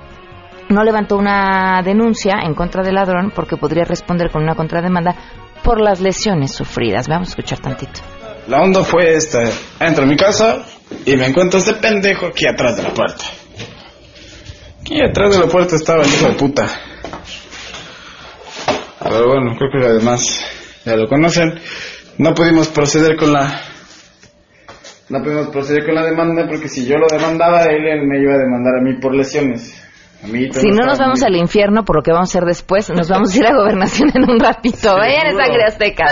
no 0.69 0.85
levantó 0.85 1.17
una 1.17 1.83
denuncia 1.85 2.41
en 2.43 2.55
contra 2.55 2.83
del 2.83 2.95
ladrón 2.95 3.33
porque 3.35 3.57
podría 3.57 3.85
responder 3.85 4.31
con 4.31 4.43
una 4.43 4.55
contrademanda 4.55 5.15
por 5.63 5.81
las 5.81 6.01
lesiones 6.01 6.53
sufridas. 6.53 7.09
Vamos 7.09 7.29
a 7.29 7.31
escuchar 7.31 7.59
tantito. 7.61 8.01
La 8.49 8.61
onda 8.61 8.83
fue 8.83 9.15
esta. 9.15 9.43
Entro 9.81 10.05
a 10.05 10.07
mi 10.07 10.17
casa 10.17 10.65
y 11.07 11.17
me 11.17 11.27
encuentro 11.27 11.59
este 11.59 11.75
pendejo 11.75 12.27
aquí 12.27 12.47
atrás 12.47 12.77
de 12.77 12.83
la 12.83 12.91
puerta. 12.91 13.25
Aquí 14.81 15.01
atrás 15.03 15.33
de 15.33 15.41
la 15.41 15.47
puerta 15.47 15.77
estaba 15.77 16.03
el 16.03 16.09
hijo 16.09 16.27
de 16.27 16.35
puta. 16.35 16.69
Pero 19.03 19.29
bueno, 19.29 19.57
creo 19.57 19.71
que 19.71 19.87
además 19.87 20.45
ya 20.85 20.97
lo 20.97 21.09
conocen. 21.09 21.59
No 22.19 22.35
pudimos 22.35 22.69
proceder 22.69 23.17
con 23.17 23.33
la 23.33 23.61
no 25.09 25.23
pudimos 25.23 25.49
proceder 25.49 25.85
con 25.85 25.95
la 25.95 26.03
demanda 26.03 26.47
porque 26.49 26.69
si 26.69 26.87
yo 26.87 26.97
lo 26.97 27.07
demandaba 27.07 27.65
él, 27.65 27.87
él 27.87 28.07
me 28.07 28.23
iba 28.23 28.35
a 28.35 28.39
demandar 28.39 28.77
a 28.81 28.83
mí 28.83 28.99
por 29.01 29.15
lesiones. 29.15 29.83
si 30.23 30.71
no, 30.71 30.87
nos 30.87 30.99
vamos 30.99 31.23
al 31.23 31.37
infierno 31.37 31.85
por 31.85 31.97
lo 31.97 32.03
que 32.03 32.13
vamos 32.13 32.31
a 32.31 32.39
hacer 32.39 32.47
después, 32.47 32.89
nos 32.91 33.09
vamos 33.11 33.35
a 33.35 33.39
ir 33.39 33.47
a 33.47 33.55
gobernación 33.55 34.11
en 34.15 34.31
un 34.31 34.41
ratito. 34.41 34.95
Vayan 34.97 35.27
en 35.27 35.37
sangre 35.37 35.65
azteca. 35.67 36.07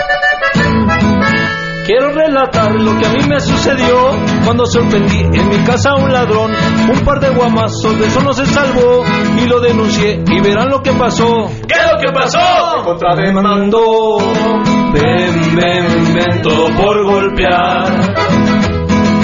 Quiero 1.85 2.13
relatar 2.13 2.75
lo 2.75 2.97
que 2.97 3.05
a 3.05 3.09
mí 3.09 3.27
me 3.27 3.39
sucedió 3.41 4.11
cuando 4.45 4.65
sorprendí 4.65 5.19
en 5.19 5.49
mi 5.49 5.57
casa 5.65 5.89
a 5.89 5.95
un 5.95 6.13
ladrón. 6.13 6.51
Un 6.89 6.99
par 7.03 7.19
de 7.19 7.29
guamazos, 7.31 7.99
de 7.99 8.07
eso 8.07 8.21
no 8.21 8.31
se 8.31 8.45
salvó 8.45 9.03
y 9.37 9.47
lo 9.47 9.59
denuncié 9.59 10.23
y 10.25 10.39
verán 10.39 10.69
lo 10.69 10.81
que 10.81 10.93
pasó. 10.93 11.49
¿Qué 11.67 11.73
es 11.73 11.91
lo 11.91 11.99
que 11.99 12.11
pasó? 12.13 12.39
Contrademandó. 12.85 14.17
Ven, 14.93 15.55
ven, 15.55 16.13
ven, 16.13 16.41
todo 16.41 16.67
por 16.77 17.03
golpear 17.05 18.32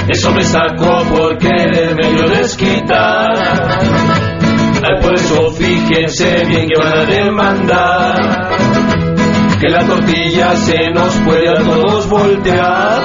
eso 0.09 0.31
me 0.31 0.43
sacó 0.43 1.03
porque 1.09 1.49
medio 1.95 2.29
desquitar. 2.29 3.33
Por 5.01 5.13
eso 5.13 5.51
fíjense 5.51 6.45
bien 6.45 6.67
que 6.67 6.77
van 6.77 6.99
a 6.99 7.05
demandar. 7.05 8.49
Que 9.59 9.69
la 9.69 9.85
tortilla 9.85 10.55
se 10.55 10.89
nos 10.91 11.13
puede 11.17 11.49
a 11.49 11.57
todos 11.57 12.09
voltear. 12.09 13.01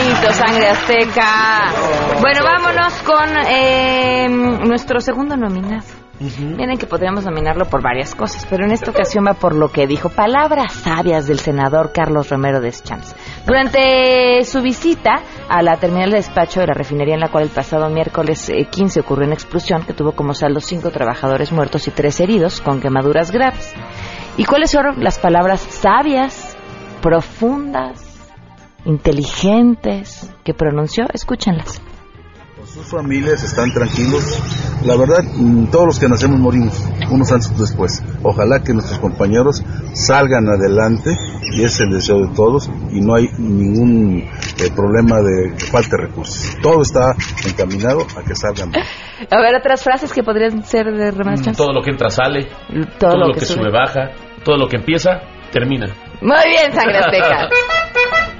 bonito, 0.00 0.32
sangre 0.32 0.68
azteca. 0.68 1.72
Bueno, 2.20 2.40
vámonos 2.44 2.94
con 3.02 3.28
eh, 3.46 4.28
nuestro 4.28 5.00
segundo 5.00 5.36
nominado. 5.36 5.99
Miren 6.20 6.76
que 6.76 6.86
podríamos 6.86 7.24
nominarlo 7.24 7.64
por 7.64 7.82
varias 7.82 8.14
cosas, 8.14 8.46
pero 8.50 8.66
en 8.66 8.72
esta 8.72 8.90
ocasión 8.90 9.24
va 9.26 9.32
por 9.32 9.54
lo 9.54 9.72
que 9.72 9.86
dijo. 9.86 10.10
Palabras 10.10 10.74
sabias 10.74 11.26
del 11.26 11.38
senador 11.38 11.92
Carlos 11.94 12.28
Romero 12.28 12.60
de 12.60 12.66
Deschamps. 12.66 13.16
Durante 13.46 14.44
su 14.44 14.60
visita 14.60 15.22
a 15.48 15.62
la 15.62 15.78
terminal 15.78 16.10
de 16.10 16.18
despacho 16.18 16.60
de 16.60 16.66
la 16.66 16.74
refinería 16.74 17.14
en 17.14 17.20
la 17.20 17.30
cual 17.30 17.44
el 17.44 17.50
pasado 17.50 17.88
miércoles 17.88 18.50
eh, 18.50 18.66
15 18.70 19.00
ocurrió 19.00 19.24
una 19.24 19.34
explosión 19.34 19.82
que 19.84 19.94
tuvo 19.94 20.12
como 20.12 20.34
saldo 20.34 20.60
cinco 20.60 20.90
trabajadores 20.90 21.52
muertos 21.52 21.88
y 21.88 21.90
tres 21.90 22.20
heridos 22.20 22.60
con 22.60 22.82
quemaduras 22.82 23.30
graves. 23.30 23.72
¿Y 24.36 24.44
cuáles 24.44 24.72
fueron 24.72 25.02
las 25.02 25.18
palabras 25.18 25.60
sabias, 25.62 26.54
profundas, 27.00 28.28
inteligentes 28.84 30.30
que 30.44 30.52
pronunció? 30.52 31.06
Escúchenlas. 31.14 31.80
Sus 32.80 32.92
familias 32.92 33.42
están 33.42 33.70
tranquilos. 33.74 34.24
La 34.86 34.96
verdad, 34.96 35.22
mm, 35.22 35.66
todos 35.66 35.84
los 35.84 35.98
que 36.00 36.08
nacemos 36.08 36.40
morimos, 36.40 36.82
unos 37.10 37.30
antes 37.30 37.50
o 37.50 37.60
después. 37.60 38.02
Ojalá 38.22 38.62
que 38.64 38.72
nuestros 38.72 38.98
compañeros 38.98 39.62
salgan 39.92 40.48
adelante, 40.48 41.10
y 41.52 41.62
es 41.62 41.78
el 41.80 41.90
deseo 41.90 42.20
de 42.20 42.34
todos, 42.34 42.70
y 42.90 43.02
no 43.02 43.14
hay 43.16 43.28
ningún 43.36 44.20
eh, 44.22 44.70
problema 44.74 45.16
de 45.20 45.58
falta 45.70 45.98
de 45.98 46.06
recursos. 46.06 46.56
Todo 46.62 46.80
está 46.80 47.14
encaminado 47.46 48.06
a 48.16 48.22
que 48.24 48.34
salgan. 48.34 48.72
A 48.74 49.42
ver, 49.42 49.56
otras 49.56 49.84
frases 49.84 50.10
que 50.10 50.22
podrían 50.22 50.64
ser 50.64 50.86
de 50.86 51.10
Romero 51.10 51.36
Deschamps. 51.36 51.58
Todo 51.58 51.74
lo 51.74 51.82
que 51.82 51.90
entra 51.90 52.08
sale. 52.08 52.46
Todo 52.98 53.10
Todo, 53.10 53.16
lo 53.18 53.26
lo, 53.28 53.34
que 53.34 53.40
que, 53.40 53.46
sube. 53.46 53.58
sube 53.58 53.70
baja. 53.70 54.12
Todo 54.42 54.56
lo 54.56 54.68
que 54.68 54.76
empieza, 54.76 55.20
termina. 55.52 55.86
Muy 56.22 56.48
bien, 56.48 56.72
sangre 56.72 56.96
azteca. 56.96 57.46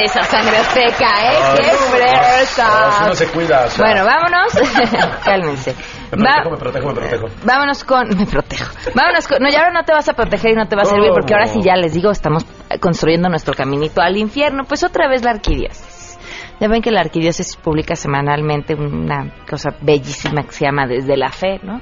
Fresa, 0.00 0.22
sangre 0.24 0.56
azteca, 0.56 1.08
¿eh? 1.30 1.38
¡Qué 1.56 1.66
no, 1.66 1.78
fresa! 1.78 3.06
no 3.06 3.14
se 3.14 3.26
cuida. 3.28 3.64
o 3.66 3.68
sea, 3.68 3.84
Bueno, 3.84 4.04
vámonos. 4.06 4.52
Cálmense. 5.24 5.74
Me 6.16 6.24
Va- 6.24 6.42
protejo, 6.42 6.50
me 6.50 6.56
protejo, 6.56 6.86
me 6.88 6.94
protejo. 6.94 7.26
Vámonos 7.44 7.84
con. 7.84 8.08
Me 8.18 8.26
protejo. 8.26 8.72
Vámonos 8.94 9.28
con. 9.28 9.38
No, 9.42 9.50
y 9.50 9.54
ahora 9.54 9.72
no 9.72 9.84
te 9.84 9.92
vas 9.92 10.08
a 10.08 10.14
proteger 10.14 10.52
y 10.52 10.54
no 10.54 10.66
te 10.66 10.74
va 10.76 10.82
a 10.82 10.84
servir 10.86 11.10
porque 11.12 11.34
ahora 11.34 11.46
sí 11.46 11.60
ya 11.62 11.74
les 11.76 11.92
digo, 11.92 12.10
estamos 12.10 12.46
construyendo 12.80 13.28
nuestro 13.28 13.52
caminito 13.54 14.00
al 14.00 14.16
infierno. 14.16 14.64
Pues 14.64 14.82
otra 14.84 15.06
vez 15.08 15.22
la 15.22 15.32
arquidiócesis. 15.32 16.18
Ya 16.60 16.68
ven 16.68 16.80
que 16.82 16.90
la 16.90 17.00
arquidiócesis 17.00 17.56
publica 17.56 17.94
semanalmente 17.94 18.74
una 18.74 19.32
cosa 19.48 19.70
bellísima 19.82 20.42
que 20.44 20.52
se 20.52 20.64
llama 20.64 20.86
Desde 20.86 21.16
la 21.16 21.30
Fe, 21.30 21.58
¿no? 21.62 21.80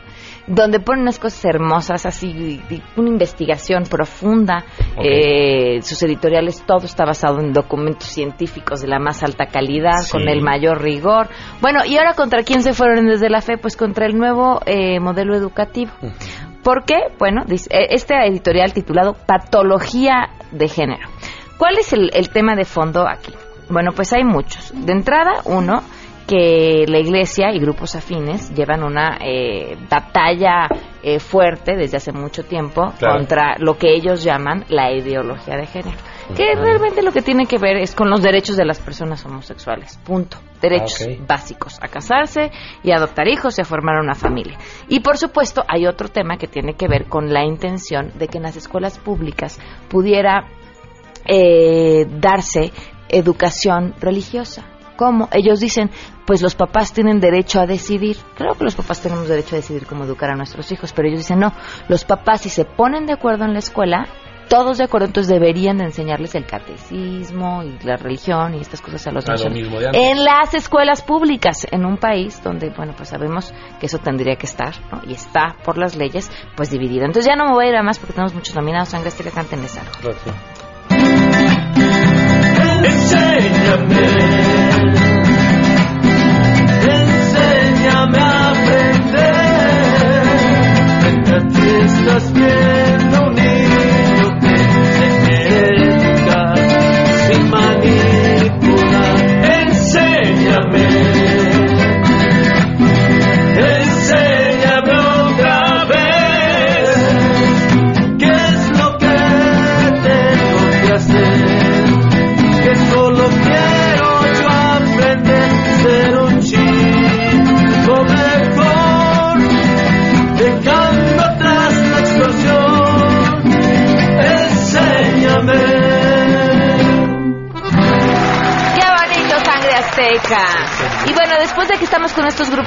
Donde 0.49 0.81
ponen 0.81 1.03
unas 1.03 1.19
cosas 1.19 1.45
hermosas, 1.45 2.07
así, 2.07 2.61
una 2.97 3.09
investigación 3.09 3.85
profunda. 3.85 4.65
Eh, 4.97 5.81
sus 5.83 6.03
editoriales, 6.03 6.63
todo 6.67 6.87
está 6.87 7.05
basado 7.05 7.41
en 7.41 7.53
documentos 7.53 8.09
científicos 8.09 8.81
de 8.81 8.89
la 8.89 8.99
más 8.99 9.23
alta 9.23 9.47
calidad, 9.47 9.99
Sí. 10.03 10.13
con 10.13 10.29
el 10.29 10.41
mayor 10.43 10.81
rigor. 10.83 11.29
Bueno, 11.61 11.85
¿y 11.85 11.97
ahora 11.99 12.15
contra 12.15 12.43
quién 12.45 12.63
se 12.63 12.73
fueron 12.73 13.07
desde 13.07 13.29
la 13.29 13.41
fe? 13.43 13.59
Pues 13.59 13.77
contra 13.77 14.07
el 14.07 14.17
nuevo 14.17 14.61
eh, 14.67 14.99
modelo 15.01 15.37
educativo. 15.37 15.93
¿Por 16.63 16.85
qué? 16.85 16.97
Bueno, 17.19 17.43
dice, 17.47 17.69
eh, 17.73 17.89
este 17.91 18.15
editorial 18.27 18.73
titulado 18.73 19.15
Patología 19.27 20.31
de 20.51 20.69
Género. 20.69 21.09
¿Cuál 21.59 21.79
es 21.79 21.93
el, 21.93 22.11
el 22.15 22.31
tema 22.31 22.55
de 22.57 22.65
fondo 22.65 23.07
aquí? 23.09 23.35
Bueno, 23.69 23.91
pues 23.95 24.13
hay 24.13 24.25
muchos. 24.25 24.73
De 24.75 24.93
entrada, 24.93 25.43
uno, 25.45 25.83
que 26.29 26.85
la 26.87 26.99
iglesia 26.99 27.51
y 27.53 27.59
grupos 27.59 27.97
afines 27.97 28.55
llevan 28.55 28.85
una 28.85 29.17
eh, 29.21 29.77
batalla 29.91 30.69
eh, 31.03 31.19
fuerte 31.19 31.75
desde 31.75 31.97
hace 31.97 32.12
mucho 32.12 32.45
tiempo 32.45 32.93
Claro. 32.99 33.17
contra 33.17 33.57
lo 33.59 33.79
que 33.79 33.95
ellos 33.95 34.23
llaman 34.23 34.64
la 34.69 34.93
ideología 34.93 35.57
de 35.57 35.67
género. 35.67 35.97
Que 36.37 36.55
realmente 36.55 37.03
lo 37.03 37.11
que 37.12 37.23
tiene 37.23 37.47
que 37.47 37.57
ver 37.57 37.79
es 37.79 37.95
con 37.95 38.11
los 38.11 38.23
derechos 38.23 38.59
de 38.59 38.67
las 38.67 38.79
personas 38.81 39.25
homosexuales. 39.25 39.99
Punto. 40.05 40.37
Derechos 40.61 41.07
Ah, 41.09 41.25
básicos. 41.27 41.79
A 41.81 41.88
casarse 41.88 42.51
y 42.83 42.91
a 42.91 42.97
adoptar 42.97 43.27
hijos 43.29 43.57
y 43.59 43.62
a 43.62 43.64
formar 43.64 43.97
una 43.99 44.14
familia. 44.14 44.59
Y 44.88 45.01
por 45.01 45.17
supuesto 45.17 45.64
hay 45.67 45.87
otro 45.87 46.09
tema 46.11 46.37
que 46.37 46.47
tiene 46.47 46.75
que 46.75 46.87
ver 46.87 47.07
con 47.07 47.33
la 47.33 47.45
intención 47.45 48.12
de 48.19 48.29
que 48.29 48.37
en 48.37 48.43
las 48.43 48.57
escuelas 48.57 48.99
públicas 48.99 49.59
pudiera 49.88 50.47
eh, 51.25 52.05
darse 52.21 52.73
educación 53.09 53.95
religiosa. 53.99 54.67
¿Cómo? 54.99 55.29
Ellos 55.31 55.61
dicen, 55.61 55.91
pues 56.27 56.43
los 56.43 56.57
papás 56.57 56.93
tienen 56.93 57.21
derecho 57.21 57.61
a 57.61 57.67
decidir. 57.67 58.17
Creo 58.37 58.55
que 58.55 58.65
los 58.65 58.75
papás 58.75 59.01
tenemos 59.01 59.29
derecho 59.29 59.55
a 59.55 59.59
decidir 59.59 59.87
cómo 59.87 60.03
educar 60.03 60.29
a 60.31 60.35
nuestros 60.35 60.73
hijos, 60.73 60.93
pero 60.93 61.07
ellos 61.07 61.21
dicen, 61.21 61.39
no, 61.39 61.53
los 61.89 62.05
papás 62.05 62.41
si 62.41 62.49
se 62.51 62.65
ponen 62.65 63.07
de 63.07 63.13
acuerdo 63.13 63.45
en 63.45 63.53
la 63.53 63.61
escuela, 63.61 64.09
todos 64.49 64.79
de 64.79 64.85
acuerdo, 64.85 65.07
entonces 65.07 65.33
deberían 65.33 65.77
de 65.79 65.85
enseñarles 65.85 66.35
el 66.35 66.47
catecismo 66.47 67.63
y 67.63 67.79
la 67.85 67.97
religión 67.97 68.55
y 68.55 68.61
estas 68.61 68.81
cosas 68.81 69.07
a 69.07 69.13
los 69.13 69.29
Ah, 69.29 69.35
niños. 69.49 69.85
En 69.93 70.25
las 70.25 70.53
escuelas 70.55 71.03
públicas, 71.03 71.65
en 71.71 71.85
un 71.85 71.97
país 71.99 72.43
donde, 72.43 72.71
bueno, 72.71 72.95
pues 72.97 73.11
sabemos 73.11 73.55
que 73.79 73.87
eso 73.87 73.99
tendría 73.99 74.35
que 74.37 74.47
estar, 74.47 74.75
¿no? 74.91 75.03
Y 75.07 75.13
está 75.13 75.55
por 75.65 75.79
las 75.79 75.95
leyes, 75.97 76.29
pues 76.57 76.71
dividido. 76.71 77.05
Entonces 77.05 77.27
ya 77.27 77.37
no 77.37 77.45
me 77.47 77.53
voy 77.53 77.67
a 77.67 77.69
ir 77.69 77.77
a 77.77 77.83
más 77.83 77.99
porque 77.99 78.15
tenemos 78.15 78.35
muchos 78.35 78.57
nominados. 78.57 78.89
Sangre 78.89 79.09
Azteca, 79.09 79.31
cántenles 79.31 79.77
algo. 79.79 79.93
Enséñame, 80.03 80.58
enséñame 86.91 88.19
a 88.19 88.51
aprender. 88.51 90.23
Mientras 91.03 91.43
tú 91.53 91.62
estás 91.85 92.25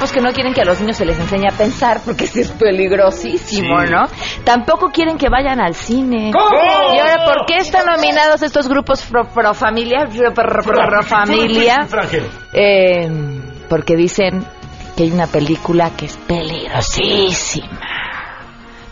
grupos 0.02 0.12
que 0.12 0.22
no 0.22 0.34
quieren 0.34 0.54
que 0.54 0.62
a 0.62 0.66
los 0.66 0.80
niños 0.82 0.98
se 0.98 1.06
les 1.06 1.20
enseñe 1.20 1.48
a 1.48 1.52
pensar, 1.56 2.02
porque 2.04 2.24
es 2.26 2.50
peligrosísimo, 2.58 3.82
Sí. 3.82 3.90
¿no? 3.92 4.06
Tampoco 4.44 4.90
quieren 4.92 5.18
que 5.18 5.30
vayan 5.30 5.62
al 5.62 5.76
cine. 5.76 6.32
¿Cómo? 6.34 6.58
Y 6.96 6.98
ahora, 7.00 7.24
¿por 7.26 7.46
qué 7.46 7.58
están 7.58 7.86
nominados 7.86 8.42
estos 8.42 8.68
grupos 8.68 9.04
pro, 9.04 9.28
pro 9.28 9.54
familia? 9.54 10.08
Pro, 10.08 10.34
pro- 10.34 10.64
pro- 10.64 10.88
pro 10.88 11.04
familia. 11.04 11.88
Eh, 12.54 13.08
porque 13.70 13.96
dicen 13.96 14.44
que 14.98 15.04
hay 15.04 15.12
una 15.12 15.28
película 15.28 15.92
que 15.96 16.06
es 16.08 16.18
peligrosísima. 16.18 17.80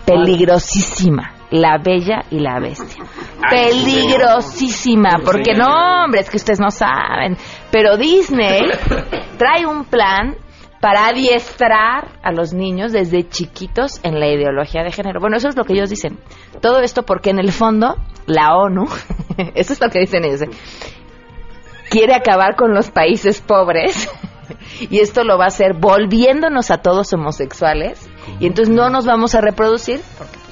Peligrosísima. 0.06 1.34
La 1.52 1.80
Bella 1.84 2.20
y 2.30 2.40
la 2.40 2.60
Bestia. 2.60 3.04
Peligrosísima. 3.50 5.18
Porque 5.26 5.56
no, 5.56 6.04
hombre, 6.06 6.22
es 6.22 6.30
que 6.30 6.38
ustedes 6.38 6.60
no 6.60 6.70
saben. 6.70 7.36
Pero 7.72 7.98
Disney 7.98 8.62
trae 9.40 9.66
un 9.66 9.86
plan 9.86 10.36
para 10.82 11.08
adiestrar 11.08 12.08
a 12.24 12.32
los 12.32 12.54
niños 12.54 12.92
desde 12.92 13.28
chiquitos 13.28 14.00
en 14.04 14.20
la 14.20 14.28
ideología 14.28 14.84
de 14.84 14.92
género. 14.92 15.20
Bueno, 15.20 15.38
eso 15.38 15.50
es 15.50 15.58
lo 15.58 15.66
que 15.66 15.74
ellos 15.74 15.90
dicen. 15.90 16.20
Todo 16.62 16.80
esto 16.80 17.04
porque 17.04 17.30
en 17.30 17.40
el 17.40 17.52
fondo 17.52 17.98
la 18.26 18.56
ONU, 18.56 18.88
eso 19.56 19.74
es 19.74 19.82
lo 19.82 19.90
que 19.90 20.00
dicen 20.00 20.24
ellos, 20.24 20.42
¿eh? 20.44 20.50
quiere 21.90 22.14
acabar 22.14 22.56
con 22.56 22.74
los 22.74 22.92
países 22.92 23.42
pobres 23.42 24.10
y 24.90 25.00
esto 25.00 25.24
lo 25.24 25.38
va 25.38 25.46
a 25.46 25.48
hacer 25.48 25.74
volviéndonos 25.74 26.72
a 26.72 26.78
todos 26.78 27.12
homosexuales 27.14 28.08
y 28.40 28.48
entonces 28.48 28.74
no 28.74 28.90
nos 28.90 29.06
vamos 29.06 29.36
a 29.36 29.42
reproducir 29.42 30.00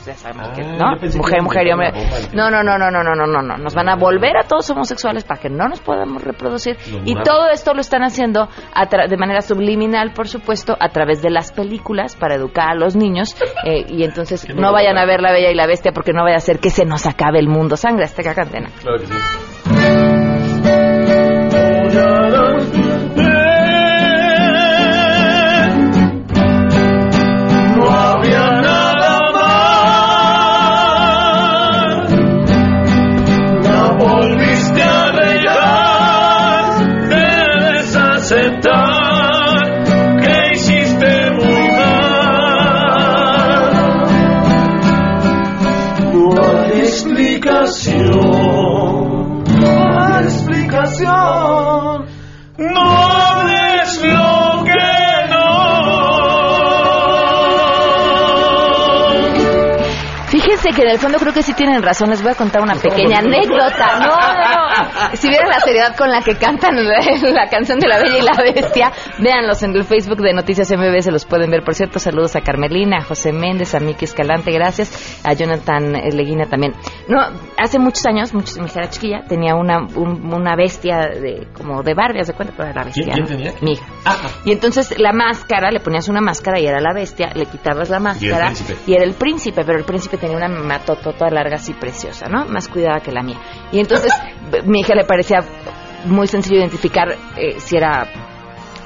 ya 0.07 0.15
sabemos 0.15 0.49
que, 0.55 0.61
Ah, 0.61 0.77
¿no? 0.93 0.99
que 0.99 1.07
Mujer, 1.17 1.33
iban 1.35 1.39
a 1.39 1.43
mujer 1.43 1.67
y 1.67 1.71
hombre. 1.71 1.91
No, 2.33 2.49
no, 2.49 2.63
no, 2.63 2.77
no, 2.77 2.89
no, 2.89 3.03
no, 3.03 3.15
no, 3.15 3.25
no, 3.27 3.41
no. 3.41 3.57
Nos 3.57 3.75
van 3.75 3.89
a 3.89 3.95
volver 3.95 4.37
a 4.37 4.43
todos 4.47 4.69
homosexuales 4.69 5.23
para 5.23 5.39
que 5.39 5.49
no 5.49 5.67
nos 5.67 5.79
podamos 5.81 6.23
reproducir. 6.23 6.77
Y 7.05 7.13
todo 7.15 7.49
esto 7.51 7.73
lo 7.73 7.81
están 7.81 8.03
haciendo 8.03 8.47
a 8.73 8.89
tra- 8.89 9.07
de 9.07 9.17
manera 9.17 9.41
subliminal, 9.41 10.13
por 10.13 10.27
supuesto, 10.27 10.75
a 10.79 10.89
través 10.89 11.21
de 11.21 11.29
las 11.29 11.51
películas 11.51 12.15
para 12.15 12.35
educar 12.35 12.69
a 12.69 12.75
los 12.75 12.95
niños. 12.95 13.35
eh, 13.65 13.85
y 13.87 14.03
entonces 14.03 14.45
Que 14.45 14.53
no, 14.53 14.61
no 14.61 14.71
vayan 14.73 14.97
a 14.97 15.05
ver 15.05 15.21
La 15.21 15.31
Bella 15.31 15.51
y 15.51 15.55
la 15.55 15.67
Bestia 15.67 15.91
porque 15.91 16.13
no 16.13 16.23
vaya 16.23 16.37
a 16.37 16.39
ser 16.39 16.59
que 16.59 16.69
se 16.69 16.85
nos 16.85 17.05
acabe 17.05 17.39
el 17.39 17.47
mundo. 17.47 17.75
Sangre 17.77 18.05
Azteca 18.05 18.33
Cantena. 18.33 18.69
Claro 18.81 18.97
que 18.99 19.07
sí. 19.07 19.13
Fíjense 60.67 60.81
que 60.81 60.87
en 60.87 60.93
el 60.93 60.99
fondo 60.99 61.17
creo 61.19 61.33
que 61.33 61.43
sí 61.43 61.53
tienen 61.53 61.81
razón. 61.81 62.09
Les 62.09 62.21
voy 62.21 62.31
a 62.31 62.35
contar 62.35 62.61
una 62.61 62.75
pequeña 62.75 63.19
anécdota. 63.19 63.99
No. 63.99 64.17
Si 65.13 65.29
vieran 65.29 65.49
la 65.49 65.59
seriedad 65.61 65.95
con 65.95 66.09
la 66.11 66.21
que 66.21 66.35
cantan 66.35 66.75
la, 66.75 66.99
la 67.31 67.47
canción 67.49 67.79
de 67.79 67.87
La 67.87 67.97
Bella 67.99 68.17
y 68.17 68.21
la 68.21 68.33
Bestia, 68.33 68.91
véanlos 69.19 69.63
en 69.63 69.75
el 69.75 69.83
Facebook 69.85 70.17
de 70.21 70.33
Noticias 70.33 70.71
MBS, 70.71 71.07
los 71.11 71.25
pueden 71.25 71.49
ver. 71.49 71.63
Por 71.63 71.73
cierto, 71.75 71.99
saludos 71.99 72.35
a 72.35 72.41
Carmelina, 72.41 72.97
a 72.97 73.03
José 73.03 73.31
Méndez, 73.31 73.73
a 73.75 73.79
Miki 73.79 74.05
Escalante, 74.05 74.51
gracias. 74.51 75.19
A 75.25 75.33
Jonathan 75.33 75.93
Leguina 75.93 76.45
también. 76.47 76.73
No, 77.07 77.19
hace 77.57 77.79
muchos 77.79 78.05
años, 78.05 78.33
muchos, 78.33 78.57
mi 78.59 78.65
hija 78.65 78.81
era 78.81 78.89
chiquilla, 78.89 79.23
tenía 79.27 79.55
una, 79.55 79.79
un- 79.95 80.33
una 80.33 80.55
bestia 80.55 80.97
de, 81.09 81.47
como 81.57 81.81
de 81.83 81.93
Barbie, 81.93 82.23
de 82.23 82.33
cuenta, 82.33 82.53
pero 82.55 82.69
era 82.69 82.83
bestia. 82.83 83.13
¿Quién- 83.13 83.25
tenía? 83.25 83.53
Mi 83.61 83.73
hija. 83.73 83.85
Y 84.45 84.51
entonces 84.51 84.97
la 84.99 85.13
máscara, 85.13 85.71
le 85.71 85.79
ponías 85.79 86.07
una 86.09 86.21
máscara 86.21 86.59
y 86.59 86.67
era 86.67 86.79
la 86.79 86.93
bestia, 86.93 87.31
le 87.33 87.45
quitabas 87.45 87.89
la 87.89 87.99
máscara 87.99 88.47
príncipe. 88.47 88.75
y 88.85 88.93
era 88.93 89.03
el 89.05 89.13
príncipe, 89.13 89.63
pero 89.65 89.77
el 89.79 89.85
príncipe 89.85 90.17
tenía 90.17 90.37
una 90.37 90.47
matotota 90.65 91.29
larga 91.29 91.55
así 91.55 91.73
preciosa, 91.73 92.27
¿no? 92.27 92.45
Más 92.45 92.67
cuidada 92.67 92.99
que 92.99 93.11
la 93.11 93.23
mía. 93.23 93.37
Y 93.71 93.79
entonces 93.79 94.11
mi 94.65 94.81
hija 94.81 94.95
le 94.95 95.05
parecía 95.05 95.39
muy 96.05 96.27
sencillo 96.27 96.59
identificar 96.59 97.09
eh, 97.37 97.59
si 97.59 97.75
era 97.75 98.07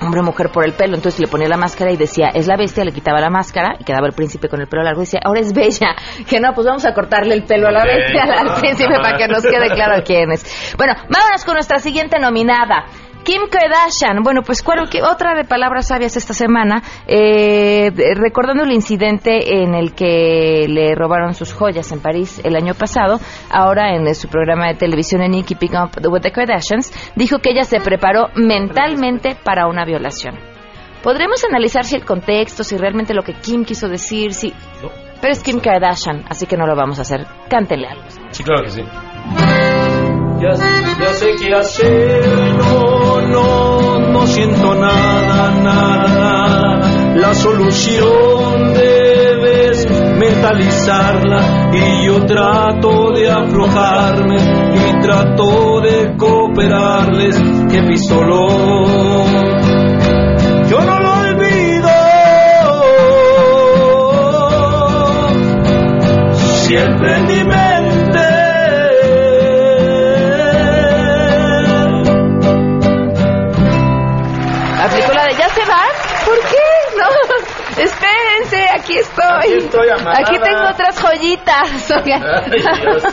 hombre 0.02 0.22
o 0.22 0.24
mujer 0.24 0.50
por 0.52 0.66
el 0.66 0.74
pelo, 0.74 0.96
entonces 0.96 1.22
le 1.22 1.28
ponía 1.28 1.48
la 1.48 1.58
máscara 1.58 1.92
y 1.92 1.98
decía, 1.98 2.30
es 2.34 2.48
la 2.48 2.58
bestia, 2.58 2.84
le 2.84 2.92
quitaba 2.92 3.22
la 3.22 3.30
máscara 3.30 3.76
y 3.80 3.84
quedaba 3.84 4.08
el 4.08 4.14
príncipe 4.14 4.50
con 4.50 4.60
el 4.60 4.68
pelo 4.68 4.84
largo 4.84 5.02
y 5.02 5.06
decía, 5.06 5.20
ahora 5.24 5.40
es 5.40 5.54
bella, 5.54 5.96
que 6.30 6.40
no, 6.40 6.54
pues 6.54 6.66
vamos 6.66 6.86
a 6.86 6.94
cortarle 6.94 7.36
el 7.36 7.44
pelo 7.44 7.68
a 7.68 7.72
la 7.72 7.86
bestia, 7.86 8.24
al 8.24 8.56
príncipe, 8.60 8.96
para 8.96 9.18
que 9.18 9.28
nos 9.28 9.44
quede 9.44 9.70
claro 9.70 10.02
quién 10.04 10.32
es. 10.32 10.76
Bueno, 10.78 10.94
vámonos 11.10 11.46
con 11.46 11.54
nuestra 11.54 11.80
siguiente 11.80 12.20
nominada. 12.20 12.86
Kim 13.24 13.42
Kardashian, 13.50 14.24
bueno, 14.24 14.42
pues 14.44 14.64
¿cuál, 14.64 14.90
qué- 14.90 15.04
otra 15.04 15.36
de 15.36 15.44
palabras 15.44 15.88
sabias 15.88 16.18
esta 16.18 16.34
semana, 16.34 16.82
eh, 17.08 17.92
recordando 18.16 18.64
el 18.64 18.72
incidente 18.72 19.62
en 19.62 19.76
el 19.76 19.94
que 19.94 20.66
le 20.68 20.96
robaron 20.96 21.34
sus 21.36 21.54
joyas 21.54 21.92
en 21.92 22.00
París 22.02 22.42
el 22.44 22.56
año 22.56 22.74
pasado, 22.74 23.20
ahora 23.52 23.96
en 23.96 24.14
su 24.16 24.28
programa 24.28 24.68
de 24.68 24.76
televisión 24.76 25.22
en 25.22 25.44
Keeping 25.44 25.76
Up 25.78 25.92
with 26.12 26.22
the 26.22 26.32
Kardashians, 26.32 26.92
dijo 27.16 27.40
que 27.40 27.52
ella 27.52 27.64
se 27.64 27.80
preparó 27.80 28.30
mentalmente 28.36 29.36
para 29.44 29.68
una 29.68 29.86
violación. 29.86 30.36
Podremos 31.04 31.44
analizar 31.44 31.84
si 31.86 31.96
el 31.96 32.06
contexto, 32.06 32.64
si 32.64 32.78
realmente 32.78 33.14
lo 33.14 33.24
que 33.24 33.34
Kim 33.34 33.66
quiso 33.66 33.88
decir, 33.88 34.34
si... 34.34 34.54
Pero 35.20 35.34
es 35.34 35.44
Kim 35.44 35.60
Kardashian, 35.60 36.26
así 36.30 36.48
que 36.48 36.58
no 36.58 36.66
lo 36.66 36.76
vamos 36.76 36.98
a 36.98 37.04
hacer. 37.04 37.26
Cántele 37.50 37.88
algo. 37.88 38.04
Sí, 38.32 38.44
claro 38.44 38.64
que 38.64 38.70
sí. 38.72 38.82
Ya, 40.42 40.50
ya 41.00 41.14
sé 41.14 41.36
qué 41.40 41.54
hacer, 41.54 42.24
siento 44.42 44.74
nada, 44.74 45.52
nada. 45.62 46.80
La 47.16 47.34
solución 47.36 48.74
debes 48.74 49.86
mentalizarla 50.18 51.70
y 51.74 52.08
yo 52.08 52.26
trato 52.26 53.12
de 53.12 53.30
aflojarme 53.30 54.38
y 54.38 55.02
trato 55.02 55.82
de 55.82 56.16
cooperarles 56.18 57.40
que 57.70 57.84
pistoló. 57.84 58.48
Yo 60.70 60.82
no 60.82 61.00
lo 61.00 61.12
olvido. 61.20 61.90
Siempre 66.66 67.16
aquí 79.42 79.54
estoy. 79.54 79.90
Aquí 79.90 79.90
estoy 79.90 79.90
amarrada. 79.90 80.20
Aquí 80.20 80.38
tengo 80.44 80.70
otras 80.70 81.00
joyitas. 81.02 81.92
Ay, 81.92 82.04
Dios. 82.82 83.04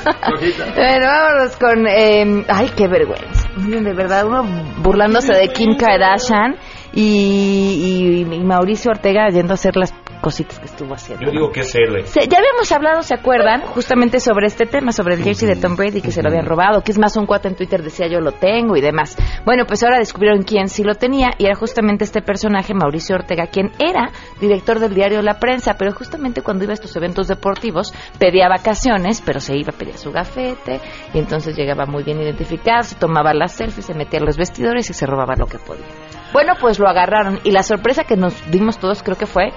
Bueno, 0.75 1.07
vámonos 1.07 1.57
con. 1.57 1.87
eh, 1.87 2.45
ay, 2.49 2.71
qué 2.77 2.89
vergüenza. 2.89 3.49
Miren, 3.57 3.85
De 3.85 3.93
verdad, 3.95 4.25
uno 4.27 4.45
burlándose 4.79 5.33
de 5.35 5.49
Kim 5.49 5.77
Kardashian 5.77 6.57
y, 6.93 8.25
y- 8.31 8.35
y 8.35 8.45
Mauricio 8.45 8.91
Ortega 8.91 9.29
yendo 9.31 9.53
a 9.53 9.55
hacer 9.55 9.77
las 9.77 9.93
cositas 10.21 10.59
que 10.59 10.67
estuvo 10.67 10.95
haciendo. 10.95 11.25
Yo 11.27 11.31
digo 11.31 11.51
que 11.51 11.61
es. 11.61 11.71
Se- 11.71 12.27
ya 12.29 12.39
habíamos 12.39 12.71
hablado, 12.73 13.03
¿se 13.03 13.15
acuerdan? 13.15 13.63
Justamente 13.63 14.21
sobre 14.21 14.47
este 14.47 14.67
tema, 14.67 14.93
sobre 14.93 15.15
el 15.15 15.23
jersey 15.23 15.49
de 15.49 15.57
Tom 15.57 15.77
Brady 15.77 16.01
que 16.01 16.11
se 16.11 16.23
lo 16.23 16.29
habían 16.29 16.47
robado, 16.47 16.83
que 16.83 16.93
es 16.93 16.99
más 16.99 17.17
un 17.17 17.27
cuate 17.27 17.49
en 17.49 17.55
Twitter 17.57 17.83
decía 17.83 18.07
yo 18.09 18.21
lo 18.21 18.33
tengo 18.33 18.77
y 18.77 18.81
demás. 18.81 19.17
Bueno, 19.45 19.65
pues 19.67 19.83
ahora 19.83 19.99
descubrieron 19.99 20.43
quién 20.43 20.69
sí 20.69 20.83
lo 20.85 20.95
tenía 20.95 21.31
y 21.39 21.47
era 21.47 21.55
justamente 21.55 22.05
este 22.05 22.23
personaje, 22.23 22.75
Mauricio 22.75 23.17
Ortega, 23.17 23.47
quien 23.47 23.71
era 23.79 24.11
director 24.41 24.79
del 24.79 24.95
diario 24.95 25.23
La 25.23 25.39
Prensa, 25.39 25.75
pero 25.79 25.93
justamente 25.93 26.43
cuando 26.43 26.65
iba 26.65 26.73
a 26.73 26.75
estos 26.75 26.95
eventos 26.97 27.29
deportivos 27.29 27.93
pedía 28.19 28.49
vacaciones, 28.49 29.23
pero 29.25 29.41
se 29.41 29.57
iba, 29.57 29.73
pedía 29.73 29.97
su 29.97 30.11
gafete 30.13 30.81
y 31.15 31.19
entonces 31.19 31.57
llegaba 31.57 31.87
muy 31.87 32.03
bien 32.03 32.21
identificado, 32.21 32.83
se 32.83 32.95
tomaba 32.97 33.33
las 33.35 33.53
selfies, 33.53 33.87
se 33.87 33.95
metía 33.95 34.19
en 34.21 34.27
los 34.27 34.37
vestidores 34.37 34.89
y 34.91 34.93
se 34.95 35.07
robaba 35.07 35.35
lo 35.37 35.47
que 35.47 35.59
podía. 35.59 35.85
Bueno, 36.33 36.55
pues 36.61 36.79
lo 36.79 36.89
agarraron 36.89 37.41
y 37.45 37.51
la 37.53 37.63
sorpresa 37.63 38.05
que 38.05 38.17
nos 38.17 38.35
dimos 38.51 38.79
todos 38.79 39.03
creo 39.03 39.17
que 39.17 39.27
fue 39.27 39.51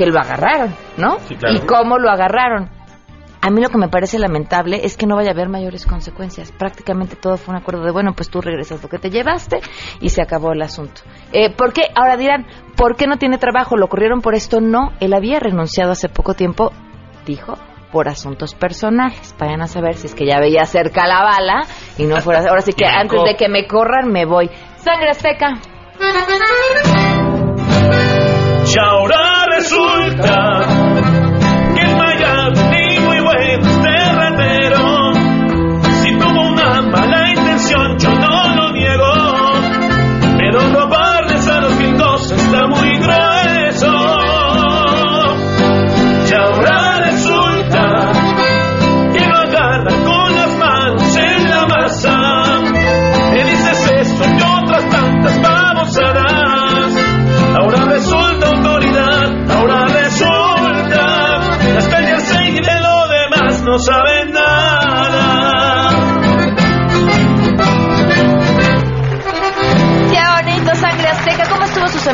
que 0.00 0.06
lo 0.06 0.18
agarraron, 0.18 0.74
¿no? 0.96 1.18
Sí, 1.28 1.34
claro. 1.34 1.56
¿Y 1.56 1.60
cómo 1.66 1.98
lo 1.98 2.08
agarraron? 2.08 2.70
A 3.42 3.50
mí 3.50 3.60
lo 3.60 3.68
que 3.68 3.76
me 3.76 3.88
parece 3.88 4.18
lamentable 4.18 4.80
es 4.82 4.96
que 4.96 5.06
no 5.06 5.14
vaya 5.14 5.28
a 5.28 5.32
haber 5.32 5.50
mayores 5.50 5.84
consecuencias. 5.84 6.52
Prácticamente 6.52 7.16
todo 7.16 7.36
fue 7.36 7.52
un 7.54 7.60
acuerdo 7.60 7.84
de, 7.84 7.90
bueno, 7.90 8.14
pues 8.14 8.30
tú 8.30 8.40
regresas 8.40 8.82
lo 8.82 8.88
que 8.88 8.98
te 8.98 9.10
llevaste 9.10 9.60
y 10.00 10.08
se 10.08 10.22
acabó 10.22 10.52
el 10.52 10.62
asunto. 10.62 11.02
Eh, 11.34 11.54
¿Por 11.54 11.74
qué? 11.74 11.82
Ahora 11.94 12.16
dirán, 12.16 12.46
¿por 12.78 12.96
qué 12.96 13.06
no 13.06 13.18
tiene 13.18 13.36
trabajo? 13.36 13.76
¿Lo 13.76 13.88
corrieron 13.88 14.22
por 14.22 14.34
esto? 14.34 14.62
No, 14.62 14.92
él 15.00 15.12
había 15.12 15.38
renunciado 15.38 15.92
hace 15.92 16.08
poco 16.08 16.32
tiempo, 16.32 16.72
dijo, 17.26 17.58
por 17.92 18.08
asuntos 18.08 18.54
personales. 18.54 19.34
Vayan 19.38 19.60
a 19.60 19.66
saber 19.66 19.96
si 19.96 20.06
es 20.06 20.14
que 20.14 20.24
ya 20.24 20.40
veía 20.40 20.64
cerca 20.64 21.06
la 21.06 21.22
bala 21.22 21.60
y 21.98 22.04
no 22.04 22.16
fuera... 22.22 22.40
Ahora 22.48 22.62
sí 22.62 22.72
que 22.72 22.86
antes 22.86 23.20
de 23.22 23.36
que 23.36 23.50
me 23.50 23.66
corran 23.66 24.10
me 24.10 24.24
voy. 24.24 24.48
Sangre 24.76 25.10
azteca. 25.10 25.56
resulta. 29.70 30.79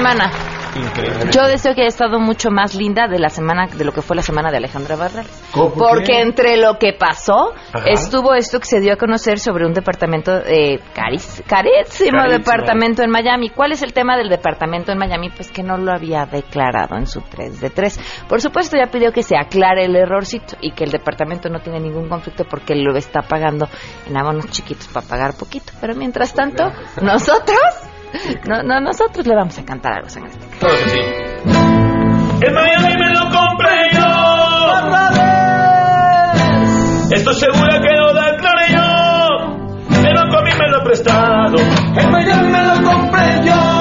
Qué 0.06 0.18
bonito, 0.18 0.30
Sangre 0.30 0.36
Azteca. 0.36 0.66
¿Cómo 0.72 0.86
estuvo 0.86 1.26
su 1.26 1.26
semana? 1.26 1.30
Yo 1.30 1.46
deseo 1.48 1.74
que 1.74 1.80
haya 1.80 1.88
estado 1.88 2.20
mucho 2.20 2.50
más 2.50 2.74
linda 2.74 3.08
de 3.08 3.18
la 3.18 3.30
semana, 3.30 3.66
de 3.66 3.84
lo 3.84 3.92
que 3.92 4.02
fue 4.02 4.14
la 4.14 4.22
semana 4.22 4.50
de 4.50 4.58
Alejandra. 4.58 4.96
¿Por 5.52 5.72
Porque 5.72 6.04
qué? 6.04 6.20
entre 6.20 6.56
lo 6.58 6.78
que 6.78 6.92
pasó, 6.92 7.54
Ajá. 7.72 7.86
estuvo 7.88 8.34
esto 8.34 8.60
que 8.60 8.66
se 8.66 8.80
dio 8.80 8.92
a 8.92 8.96
conocer 8.96 9.38
sobre 9.38 9.64
un 9.66 9.72
departamento 9.72 10.32
eh, 10.44 10.80
Carísimo. 10.94 12.22
departamento 12.28 13.02
en 13.02 13.10
Miami. 13.10 13.50
¿Cuál 13.50 13.72
es 13.72 13.82
el 13.82 13.92
tema 13.92 14.16
del 14.16 14.28
departamento 14.28 14.92
en 14.92 14.98
Miami? 14.98 15.30
Pues 15.30 15.50
que 15.50 15.62
no 15.62 15.78
lo 15.78 15.92
había 15.92 16.26
declarado 16.26 16.96
en 16.96 17.06
su 17.06 17.22
3 17.22 17.60
de 17.60 17.70
3. 17.70 18.00
Por 18.28 18.40
supuesto, 18.40 18.76
ya 18.76 18.90
pidió 18.90 19.12
que 19.12 19.22
se 19.22 19.36
aclare 19.36 19.84
el 19.86 19.96
errorcito 19.96 20.56
y 20.60 20.72
que 20.72 20.84
el 20.84 20.90
departamento 20.90 21.48
no 21.48 21.60
tiene 21.60 21.80
ningún 21.80 22.08
conflicto 22.08 22.44
porque 22.44 22.74
lo 22.74 22.94
está 22.96 23.22
pagando 23.22 23.68
en 24.06 24.16
abonos 24.16 24.46
chiquitos 24.50 24.88
para 24.88 25.06
pagar 25.06 25.34
poquito. 25.38 25.72
Pero 25.80 25.94
mientras 25.94 26.34
tanto, 26.34 26.64
nosotros, 27.00 27.58
no, 28.48 28.62
no, 28.62 28.80
nosotros 28.80 29.26
le 29.26 29.34
vamos 29.34 29.58
a 29.58 29.64
cantar 29.64 29.94
algo, 29.94 30.08
sangre. 30.08 30.32
Claro 30.58 30.76
que 30.76 30.88
sí. 30.90 30.98
En 32.46 32.54
Miami 32.54 32.94
me 32.98 33.10
lo 33.14 33.30
compré 33.30 33.90
yo. 33.92 34.06
Estoy 37.12 37.34
segura 37.34 37.80
que 37.80 37.96
lo 37.96 38.14
declaré 38.14 38.72
yo. 38.72 39.06
Banco 40.16 40.38
a 40.38 40.42
mí 40.42 40.50
me 40.58 40.68
lo 40.70 40.82
prestado. 40.82 41.56
En 41.96 42.10
Miami 42.10 42.48
me 42.48 42.62
lo 42.64 42.90
compré 42.90 43.44
yo. 43.44 43.75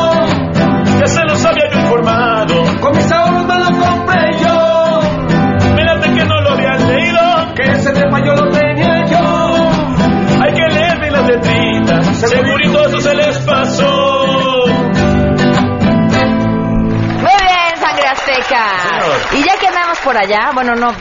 Por 20.06 20.16
allá, 20.16 20.52
bueno, 20.54 20.76
no, 20.76 20.92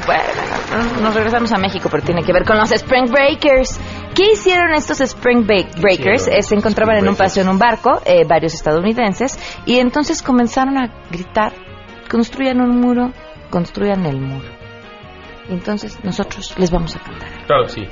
nos 1.02 1.14
regresamos 1.14 1.52
a 1.52 1.58
México, 1.58 1.88
pero 1.90 2.02
tiene 2.02 2.22
que 2.22 2.32
ver 2.32 2.44
con 2.44 2.56
los 2.56 2.72
Spring 2.72 3.10
Breakers. 3.10 3.78
¿Qué 4.14 4.32
hicieron 4.32 4.72
estos 4.72 5.00
Spring 5.02 5.46
Breakers? 5.46 6.26
Eh, 6.28 6.42
se 6.42 6.54
encontraban 6.54 6.96
en 6.96 7.08
un 7.08 7.14
paseo 7.14 7.42
en 7.42 7.50
un 7.50 7.58
barco, 7.58 8.00
eh, 8.06 8.24
varios 8.26 8.54
estadounidenses, 8.54 9.38
y 9.66 9.78
entonces 9.78 10.22
comenzaron 10.22 10.78
a 10.78 10.90
gritar, 11.10 11.52
construyan 12.10 12.60
un 12.62 12.80
muro, 12.80 13.12
construyan 13.50 14.06
el 14.06 14.20
muro. 14.20 14.48
Y 15.50 15.52
entonces 15.52 16.02
nosotros 16.02 16.54
les 16.58 16.70
vamos 16.70 16.96
a 16.96 17.00
cantar. 17.00 17.28
Claro 17.46 17.68
sí. 17.68 17.86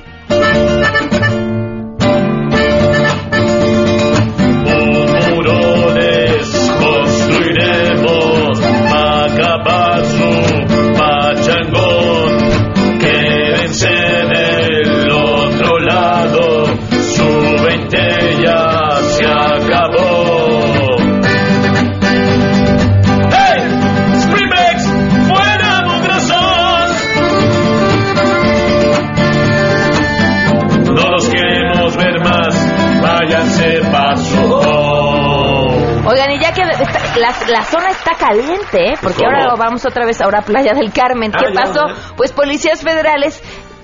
La, 37.49 37.63
zona 37.63 37.89
está 37.89 38.15
caliente, 38.15 38.91
¿eh? 38.91 38.95
porque 39.01 39.23
¿Cómo? 39.23 39.29
ahora 39.37 39.55
vamos 39.57 39.85
otra 39.85 40.05
vez 40.05 40.21
ahora 40.21 40.39
a 40.39 40.41
Playa 40.43 40.73
del 40.73 40.91
Carmen. 40.91 41.31
¿Qué 41.31 41.45
Ah, 41.47 41.51
ya, 41.53 41.61
pasó? 41.61 41.87
ya. 41.87 42.15
Pues 42.15 42.31
policías 42.31 42.81
federales 42.81 43.41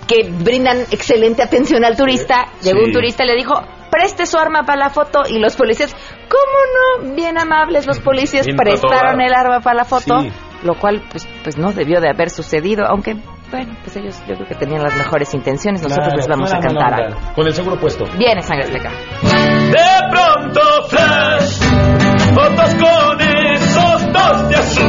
que 0.07 0.29
brindan 0.29 0.79
excelente 0.91 1.43
atención 1.43 1.83
al 1.85 1.95
turista. 1.95 2.45
Llegó 2.61 2.79
Sí. 2.79 2.85
un 2.87 2.91
turista 2.93 3.23
y 3.23 3.27
le 3.27 3.35
dijo, 3.35 3.61
preste 3.91 4.25
su 4.25 4.37
arma 4.37 4.63
para 4.63 4.77
la 4.79 4.89
foto. 4.89 5.21
Y 5.29 5.37
los 5.39 5.55
policías, 5.55 5.93
¿cómo 5.93 7.07
no? 7.09 7.15
Bien 7.15 7.37
amables 7.37 7.85
los 7.85 7.99
policías 7.99 8.45
Bien 8.45 8.57
prestaron 8.57 9.21
el 9.21 9.33
arma 9.33 9.59
para 9.61 9.75
la 9.77 9.85
foto. 9.85 10.21
Sí. 10.21 10.31
Lo 10.63 10.75
cual, 10.75 11.01
pues, 11.11 11.27
pues 11.43 11.57
no 11.57 11.71
debió 11.71 12.01
de 12.01 12.09
haber 12.09 12.29
sucedido, 12.29 12.85
aunque, 12.85 13.13
bueno, 13.49 13.77
pues 13.81 13.95
ellos 13.95 14.19
yo 14.27 14.35
creo 14.35 14.45
que 14.47 14.55
tenían 14.55 14.83
las 14.83 14.93
mejores 14.95 15.33
intenciones. 15.33 15.81
Nosotros 15.81 16.07
Claro, 16.07 16.17
les 16.17 16.27
vamos 16.27 16.53
a 16.53 16.59
cantar. 16.59 17.33
Con 17.33 17.45
el 17.47 17.53
seguro 17.53 17.79
puesto. 17.79 18.03
Viene, 18.17 18.41
Sangre 18.41 18.65
Azteca. 18.65 18.89
De 18.91 20.09
pronto 20.11 20.61
flash, 20.89 21.59
fotos 22.33 22.75
con 22.75 23.21
esos 23.21 23.28
dos 24.31 24.47
de 24.49 24.88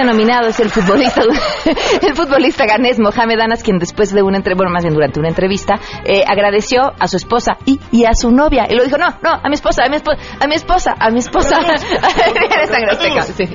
siguiente 0.00 0.04
nominado 0.04 0.48
es 0.48 0.60
el 0.60 0.70
futbolista, 0.70 1.22
el 2.02 2.14
futbolista 2.14 2.64
ganés 2.66 2.98
Mohamed 2.98 3.40
Anas, 3.40 3.62
quien 3.62 3.78
después 3.78 4.12
de 4.12 4.22
una 4.22 4.38
entrevista, 4.38 4.62
bueno, 4.62 4.72
más 4.72 4.82
bien 4.82 4.94
durante 4.94 5.20
una 5.20 5.28
entrevista, 5.28 5.74
eh, 6.04 6.24
agradeció 6.26 6.92
a 6.98 7.06
su 7.06 7.16
esposa 7.16 7.58
y, 7.66 7.80
y 7.92 8.04
a 8.04 8.14
su 8.14 8.30
novia. 8.30 8.66
Y 8.68 8.74
lo 8.74 8.84
dijo, 8.84 8.98
no, 8.98 9.08
no, 9.22 9.30
a 9.42 9.48
mi 9.48 9.54
esposa, 9.54 9.84
a 9.84 9.88
mi 9.88 9.96
esposa, 9.96 10.18
a 10.40 10.46
mi 10.46 10.54
esposa, 10.54 10.94
a 10.98 11.10
mi 11.10 11.18
esposa. 11.18 11.56
Sí. 13.36 13.46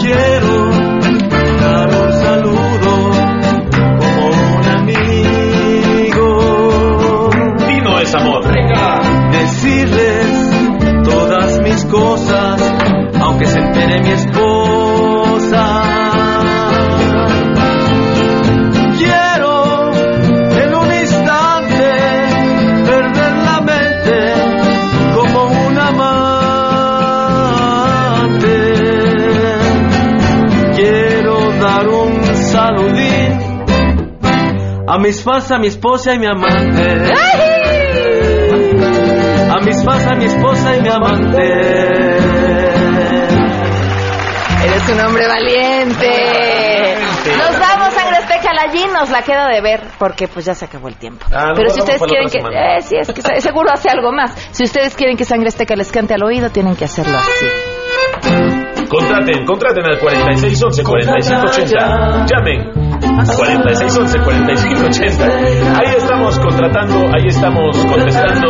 Quiero 0.00 0.47
mi 14.08 14.14
esposa. 14.14 15.64
Quiero 18.96 19.92
en 20.62 20.74
un 20.74 20.92
instante 21.04 21.90
perder 22.86 23.34
la 23.48 23.60
mente 23.60 24.16
como 25.14 25.38
un 25.66 25.78
amante. 25.78 26.16
Quiero 30.74 31.34
dar 31.60 31.86
un 31.88 32.10
saludín 32.52 33.32
a 34.86 34.98
mis 34.98 35.22
fans, 35.22 35.50
a 35.50 35.58
mi 35.58 35.66
esposa 35.66 36.14
y 36.14 36.18
mi 36.18 36.26
amante. 36.26 37.12
A 39.50 39.60
mis 39.64 39.84
fans, 39.84 40.06
a 40.06 40.14
mi 40.14 40.24
esposa 40.24 40.76
y 40.76 40.80
mi 40.80 40.88
amante. 40.88 42.07
Un 44.92 45.00
hombre 45.00 45.26
valiente. 45.26 46.96
Nos 47.36 47.58
vamos, 47.60 47.92
Sangre 47.94 48.16
Azteca, 48.18 48.52
la 48.54 48.72
G 48.72 48.90
nos 48.92 49.10
la 49.10 49.22
queda 49.22 49.48
de 49.48 49.60
ver, 49.60 49.82
porque 49.98 50.28
pues 50.28 50.46
ya 50.46 50.54
se 50.54 50.64
acabó 50.64 50.88
el 50.88 50.96
tiempo. 50.96 51.26
Ah, 51.32 51.52
Pero 51.54 51.68
si 51.70 51.80
ustedes 51.80 52.00
quieren 52.02 52.28
que... 52.30 52.38
Eh, 52.38 52.80
sí, 52.82 52.96
es 52.96 53.12
que 53.12 53.20
se- 53.22 53.40
seguro 53.40 53.70
hace 53.72 53.90
algo 53.90 54.12
más. 54.12 54.32
Si 54.52 54.64
ustedes 54.64 54.94
quieren 54.94 55.16
que 55.16 55.24
Sangre 55.24 55.48
Azteca 55.48 55.74
les 55.76 55.90
cante 55.92 56.14
al 56.14 56.22
oído, 56.22 56.50
tienen 56.50 56.74
que 56.74 56.84
hacerlo 56.86 57.16
así. 57.18 57.46
Contraten, 58.88 59.44
contraten 59.44 59.84
al 59.84 59.98
4611 59.98 60.82
4580. 60.82 62.26
Llamen. 62.26 62.72
4611 63.36 64.18
4580. 64.20 65.24
Ahí 65.78 65.94
estamos 65.96 66.38
contratando, 66.38 67.06
ahí 67.14 67.26
estamos 67.26 67.76
contestando. 67.84 68.48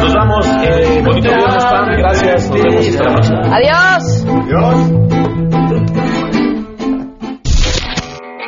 Nos 0.00 0.14
vamos. 0.14 0.46
Eh, 0.62 1.02
bonito 1.04 1.28
viernes, 1.28 1.64
Pam. 1.64 1.96
Gracias. 1.98 2.50
Nos 2.50 2.62
vemos 2.62 2.86
hasta 2.88 3.04
la 3.04 3.12
próxima. 3.12 3.40
Adiós. 3.54 4.24